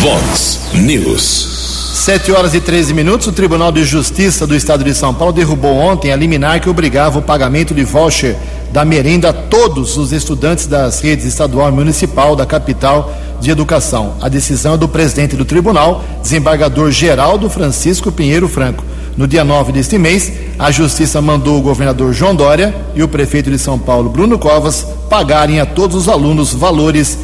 Vox 0.00 0.60
News. 0.74 1.54
Sete 1.94 2.30
horas 2.30 2.54
e 2.54 2.60
13 2.60 2.92
minutos, 2.92 3.26
o 3.28 3.32
Tribunal 3.32 3.72
de 3.72 3.82
Justiça 3.82 4.46
do 4.46 4.54
Estado 4.54 4.84
de 4.84 4.94
São 4.94 5.14
Paulo 5.14 5.32
derrubou 5.32 5.74
ontem 5.74 6.12
a 6.12 6.16
liminar 6.16 6.60
que 6.60 6.68
obrigava 6.68 7.18
o 7.18 7.22
pagamento 7.22 7.74
de 7.74 7.82
voucher 7.82 8.36
da 8.74 8.84
merenda 8.84 9.30
a 9.30 9.32
todos 9.32 9.96
os 9.96 10.10
estudantes 10.10 10.66
das 10.66 10.98
redes 10.98 11.24
estadual 11.24 11.68
e 11.68 11.72
municipal 11.72 12.34
da 12.34 12.44
capital 12.44 13.14
de 13.40 13.48
educação. 13.48 14.14
A 14.20 14.28
decisão 14.28 14.74
é 14.74 14.76
do 14.76 14.88
presidente 14.88 15.36
do 15.36 15.44
tribunal, 15.44 16.02
desembargador 16.20 16.90
Geraldo 16.90 17.48
Francisco 17.48 18.10
Pinheiro 18.10 18.48
Franco. 18.48 18.84
No 19.16 19.28
dia 19.28 19.44
9 19.44 19.70
deste 19.70 19.96
mês, 19.96 20.32
a 20.58 20.72
Justiça 20.72 21.22
mandou 21.22 21.56
o 21.56 21.62
governador 21.62 22.12
João 22.12 22.34
Dória 22.34 22.74
e 22.96 23.02
o 23.04 23.06
prefeito 23.06 23.48
de 23.48 23.60
São 23.60 23.78
Paulo, 23.78 24.10
Bruno 24.10 24.40
Covas, 24.40 24.84
pagarem 25.08 25.60
a 25.60 25.66
todos 25.66 25.94
os 25.94 26.08
alunos 26.08 26.52
valores 26.52 27.16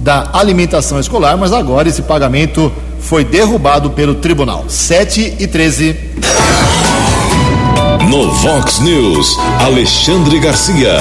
da 0.00 0.30
alimentação 0.32 0.98
escolar, 0.98 1.36
mas 1.36 1.52
agora 1.52 1.86
esse 1.86 2.00
pagamento 2.00 2.72
foi 2.98 3.26
derrubado 3.26 3.90
pelo 3.90 4.14
tribunal. 4.14 4.64
7 4.68 5.36
e 5.38 5.46
13. 5.46 5.96
No 8.08 8.30
Vox 8.32 8.80
News, 8.80 9.38
Alexandre 9.60 10.38
Garcia. 10.38 10.98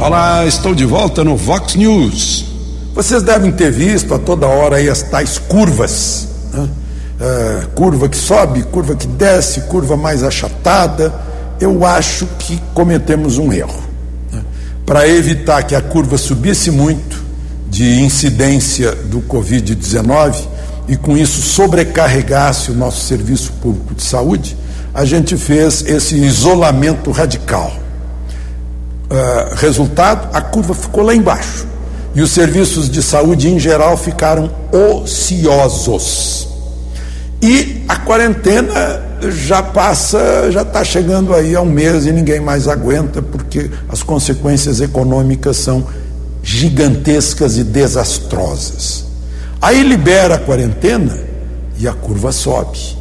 Olá, 0.00 0.46
estou 0.46 0.74
de 0.74 0.84
volta 0.84 1.22
no 1.22 1.36
Vox 1.36 1.74
News. 1.74 2.46
Vocês 2.94 3.22
devem 3.22 3.52
ter 3.52 3.70
visto 3.70 4.14
a 4.14 4.18
toda 4.18 4.46
hora 4.46 4.76
aí 4.76 4.88
as 4.88 5.02
tais 5.02 5.38
curvas. 5.38 6.28
Né? 6.52 6.68
É, 7.20 7.66
curva 7.74 8.08
que 8.08 8.16
sobe, 8.16 8.62
curva 8.64 8.94
que 8.94 9.06
desce, 9.06 9.62
curva 9.62 9.96
mais 9.96 10.22
achatada. 10.22 11.12
Eu 11.60 11.84
acho 11.84 12.26
que 12.38 12.60
cometemos 12.72 13.36
um 13.36 13.52
erro. 13.52 13.82
Né? 14.32 14.42
Para 14.86 15.06
evitar 15.06 15.62
que 15.64 15.74
a 15.74 15.82
curva 15.82 16.16
subisse 16.16 16.70
muito 16.70 17.22
de 17.68 18.00
incidência 18.00 18.92
do 18.92 19.20
Covid-19 19.20 20.36
e 20.88 20.96
com 20.96 21.16
isso 21.16 21.42
sobrecarregasse 21.42 22.70
o 22.70 22.74
nosso 22.74 23.04
serviço 23.04 23.52
público 23.60 23.94
de 23.94 24.02
saúde, 24.02 24.56
a 24.96 25.04
gente 25.04 25.36
fez 25.36 25.84
esse 25.86 26.16
isolamento 26.16 27.10
radical. 27.10 27.70
Uh, 29.10 29.54
resultado, 29.56 30.34
a 30.34 30.40
curva 30.40 30.74
ficou 30.74 31.04
lá 31.04 31.14
embaixo 31.14 31.66
e 32.14 32.22
os 32.22 32.30
serviços 32.30 32.88
de 32.88 33.02
saúde 33.02 33.46
em 33.50 33.58
geral 33.58 33.98
ficaram 33.98 34.50
ociosos. 34.72 36.48
E 37.42 37.84
a 37.86 37.96
quarentena 37.96 39.02
já 39.44 39.62
passa, 39.62 40.50
já 40.50 40.62
está 40.62 40.82
chegando 40.82 41.34
aí 41.34 41.54
a 41.54 41.60
um 41.60 41.66
mês 41.66 42.06
e 42.06 42.12
ninguém 42.12 42.40
mais 42.40 42.66
aguenta, 42.66 43.20
porque 43.20 43.70
as 43.90 44.02
consequências 44.02 44.80
econômicas 44.80 45.58
são 45.58 45.86
gigantescas 46.42 47.58
e 47.58 47.64
desastrosas. 47.64 49.04
Aí 49.60 49.82
libera 49.82 50.36
a 50.36 50.38
quarentena 50.38 51.18
e 51.78 51.86
a 51.86 51.92
curva 51.92 52.32
sobe. 52.32 52.96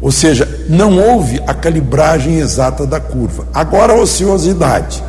Ou 0.00 0.12
seja, 0.12 0.48
não 0.68 0.98
houve 0.98 1.40
a 1.46 1.54
calibragem 1.54 2.38
exata 2.38 2.86
da 2.86 3.00
curva. 3.00 3.46
Agora 3.52 3.94
ociosidade. 3.94 5.02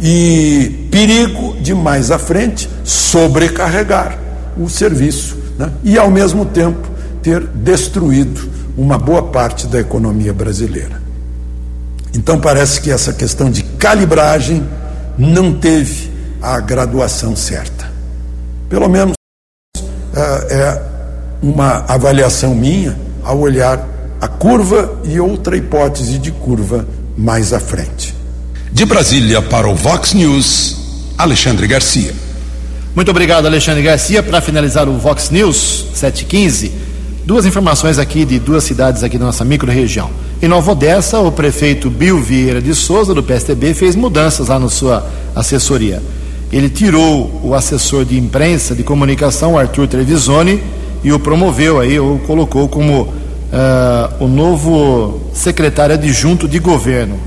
E 0.00 0.88
perigo 0.90 1.56
de 1.60 1.74
mais 1.74 2.10
à 2.10 2.18
frente 2.18 2.68
sobrecarregar 2.82 4.18
o 4.58 4.68
serviço 4.68 5.36
né? 5.58 5.70
e, 5.84 5.96
ao 5.96 6.10
mesmo 6.10 6.44
tempo, 6.44 6.88
ter 7.22 7.40
destruído 7.46 8.50
uma 8.76 8.98
boa 8.98 9.22
parte 9.22 9.66
da 9.66 9.78
economia 9.78 10.32
brasileira. 10.32 11.00
Então, 12.14 12.40
parece 12.40 12.80
que 12.80 12.90
essa 12.90 13.12
questão 13.12 13.50
de 13.50 13.62
calibragem 13.62 14.66
não 15.16 15.52
teve 15.54 16.10
a 16.42 16.58
graduação 16.58 17.36
certa. 17.36 17.90
Pelo 18.68 18.88
menos 18.88 19.14
é, 20.14 20.54
é 20.54 20.82
uma 21.42 21.84
avaliação 21.86 22.54
minha 22.54 22.96
ao 23.22 23.38
olhar 23.38 23.86
a 24.22 24.28
curva 24.28 25.00
e 25.02 25.18
outra 25.18 25.56
hipótese 25.56 26.16
de 26.16 26.30
curva 26.30 26.86
mais 27.18 27.52
à 27.52 27.58
frente. 27.58 28.14
De 28.70 28.84
Brasília 28.84 29.42
para 29.42 29.68
o 29.68 29.74
Vox 29.74 30.14
News, 30.14 30.76
Alexandre 31.18 31.66
Garcia. 31.66 32.14
Muito 32.94 33.10
obrigado, 33.10 33.46
Alexandre 33.46 33.82
Garcia. 33.82 34.22
Para 34.22 34.40
finalizar 34.40 34.88
o 34.88 34.96
Vox 34.96 35.28
News 35.30 35.86
715, 35.94 36.70
duas 37.26 37.44
informações 37.46 37.98
aqui 37.98 38.24
de 38.24 38.38
duas 38.38 38.62
cidades 38.62 39.02
aqui 39.02 39.18
da 39.18 39.24
nossa 39.24 39.44
microrregião. 39.44 40.08
Em 40.40 40.46
Nova 40.46 40.70
Odessa, 40.70 41.18
o 41.18 41.32
prefeito 41.32 41.90
Bill 41.90 42.22
Vieira 42.22 42.62
de 42.62 42.76
Souza, 42.76 43.12
do 43.12 43.24
PSDB, 43.24 43.74
fez 43.74 43.96
mudanças 43.96 44.46
lá 44.46 44.56
na 44.56 44.68
sua 44.68 45.04
assessoria. 45.34 46.00
Ele 46.52 46.70
tirou 46.70 47.40
o 47.42 47.56
assessor 47.56 48.04
de 48.04 48.16
imprensa, 48.16 48.72
de 48.72 48.84
comunicação, 48.84 49.58
Arthur 49.58 49.88
Trevisoni, 49.88 50.62
e 51.02 51.12
o 51.12 51.18
promoveu 51.18 51.80
aí, 51.80 51.98
ou 51.98 52.20
colocou 52.20 52.68
como 52.68 53.20
uh, 53.52 54.24
o 54.24 54.26
novo 54.26 55.20
secretário 55.32 55.94
adjunto 55.94 56.48
de 56.48 56.58
governo. 56.58 57.18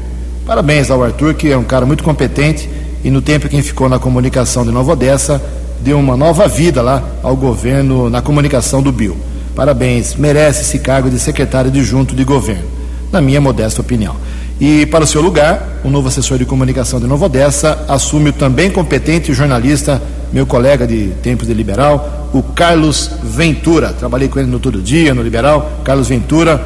Parabéns 0.45 0.89
ao 0.89 1.03
Arthur, 1.03 1.35
que 1.35 1.51
é 1.51 1.57
um 1.57 1.63
cara 1.63 1.85
muito 1.85 2.03
competente 2.03 2.69
e 3.03 3.11
no 3.11 3.21
tempo 3.21 3.47
que 3.47 3.61
ficou 3.61 3.87
na 3.87 3.99
comunicação 3.99 4.65
de 4.65 4.71
Nova 4.71 4.93
Odessa, 4.93 5.41
deu 5.81 5.99
uma 5.99 6.17
nova 6.17 6.47
vida 6.47 6.81
lá 6.81 7.03
ao 7.21 7.35
governo 7.35 8.09
na 8.09 8.21
comunicação 8.21 8.81
do 8.81 8.91
Bill. 8.91 9.15
Parabéns, 9.55 10.15
merece 10.15 10.61
esse 10.61 10.79
cargo 10.79 11.09
de 11.09 11.19
secretário 11.19 11.69
adjunto 11.69 12.15
de 12.15 12.23
governo, 12.23 12.65
na 13.11 13.21
minha 13.21 13.39
modesta 13.39 13.81
opinião. 13.81 14.15
E 14.59 14.85
para 14.87 15.03
o 15.03 15.07
seu 15.07 15.21
lugar, 15.21 15.81
o 15.83 15.89
novo 15.89 16.07
assessor 16.07 16.37
de 16.37 16.45
comunicação 16.45 16.99
de 16.99 17.05
Nova 17.05 17.25
Odessa 17.25 17.85
assume 17.87 18.29
o 18.29 18.33
também 18.33 18.71
competente 18.71 19.33
jornalista, 19.33 20.01
meu 20.33 20.45
colega 20.45 20.87
de 20.87 21.09
tempos 21.21 21.45
de 21.45 21.53
Liberal, 21.53 22.24
o 22.37 22.43
Carlos 22.43 23.09
Ventura. 23.23 23.93
Trabalhei 23.93 24.27
com 24.27 24.39
ele 24.39 24.49
no 24.49 24.59
Todo 24.59 24.81
Dia, 24.81 25.13
no 25.13 25.21
Liberal. 25.21 25.79
Carlos 25.83 26.07
Ventura, 26.07 26.63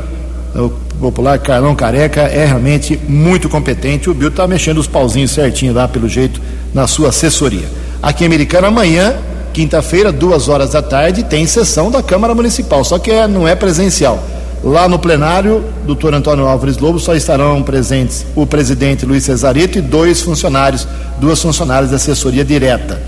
o 0.55 0.69
popular 0.99 1.37
Carlão 1.39 1.75
Careca, 1.75 2.21
é 2.21 2.45
realmente 2.45 2.99
muito 3.07 3.47
competente. 3.47 4.09
O 4.09 4.13
Bill 4.13 4.29
está 4.29 4.47
mexendo 4.47 4.79
os 4.79 4.87
pauzinhos 4.87 5.31
certinho 5.31 5.73
lá, 5.73 5.87
pelo 5.87 6.09
jeito, 6.09 6.41
na 6.73 6.87
sua 6.87 7.09
assessoria. 7.09 7.67
Aqui 8.01 8.23
em 8.23 8.27
Americana, 8.27 8.67
amanhã, 8.67 9.15
quinta-feira, 9.53 10.11
duas 10.11 10.47
horas 10.47 10.71
da 10.71 10.81
tarde, 10.81 11.23
tem 11.23 11.45
sessão 11.45 11.91
da 11.91 12.01
Câmara 12.01 12.33
Municipal, 12.33 12.83
só 12.83 12.97
que 12.97 13.11
é, 13.11 13.27
não 13.27 13.47
é 13.47 13.55
presencial 13.55 14.23
Lá 14.63 14.89
no 14.89 14.99
plenário, 14.99 15.63
doutor 15.85 16.13
Antônio 16.13 16.45
Álvares 16.45 16.77
Lobo, 16.77 16.99
só 16.99 17.15
estarão 17.15 17.63
presentes 17.63 18.25
o 18.35 18.45
presidente 18.45 19.05
Luiz 19.05 19.23
Cesarito 19.23 19.77
e 19.77 19.81
dois 19.81 20.21
funcionários, 20.21 20.85
duas 21.17 21.41
funcionárias 21.41 21.91
da 21.91 21.95
assessoria 21.95 22.43
direta. 22.43 23.01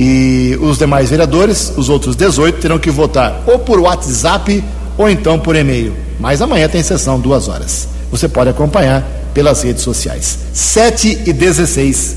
E 0.00 0.56
os 0.60 0.78
demais 0.78 1.10
vereadores, 1.10 1.72
os 1.76 1.88
outros 1.88 2.14
18, 2.14 2.60
terão 2.60 2.78
que 2.78 2.88
votar 2.88 3.42
ou 3.48 3.58
por 3.58 3.80
WhatsApp 3.80 4.62
ou 4.96 5.10
então 5.10 5.40
por 5.40 5.56
e-mail. 5.56 5.92
Mas 6.20 6.40
amanhã 6.40 6.68
tem 6.68 6.84
sessão, 6.84 7.18
duas 7.18 7.48
horas. 7.48 7.88
Você 8.08 8.28
pode 8.28 8.48
acompanhar 8.48 9.04
pelas 9.34 9.60
redes 9.64 9.82
sociais. 9.82 10.38
7 10.52 11.22
e 11.26 11.32
16. 11.32 12.14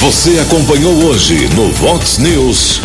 Você 0.00 0.38
acompanhou 0.38 0.94
hoje 1.02 1.48
no 1.56 1.68
Vox 1.72 2.18
News. 2.18 2.80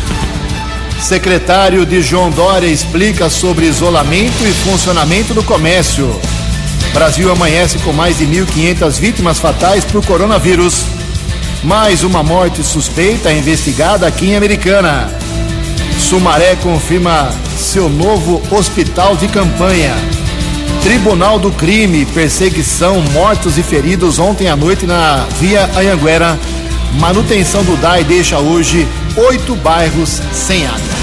Secretário 1.00 1.86
de 1.86 2.02
João 2.02 2.32
Dória 2.32 2.66
explica 2.66 3.30
sobre 3.30 3.68
isolamento 3.68 4.44
e 4.44 4.52
funcionamento 4.68 5.36
do 5.36 5.44
comércio. 5.44 6.20
Brasil 6.96 7.32
amanhece 7.32 7.78
com 7.78 7.94
mais 7.94 8.18
de 8.18 8.26
1.500 8.26 9.00
vítimas 9.00 9.38
fatais 9.38 9.86
por 9.86 10.04
coronavírus. 10.04 11.03
Mais 11.64 12.04
uma 12.04 12.22
morte 12.22 12.62
suspeita 12.62 13.32
investigada 13.32 14.06
aqui 14.06 14.32
em 14.32 14.36
Americana. 14.36 15.10
Sumaré 15.98 16.58
confirma 16.58 17.30
seu 17.58 17.88
novo 17.88 18.42
hospital 18.54 19.16
de 19.16 19.30
campanha. 19.30 19.96
Tribunal 20.84 21.40
do 21.40 21.52
Crime, 21.52 22.06
perseguição, 22.08 23.02
mortos 23.14 23.58
e 23.58 23.64
feridos 23.64 24.20
ontem 24.20 24.50
à 24.50 24.56
noite 24.58 24.86
na 24.86 25.26
Via 25.40 25.70
Anhanguera. 25.78 26.38
Manutenção 27.00 27.64
do 27.64 27.78
DAI 27.78 28.04
deixa 28.04 28.40
hoje 28.40 28.86
oito 29.16 29.56
bairros 29.56 30.22
sem 30.34 30.66
água. 30.68 31.03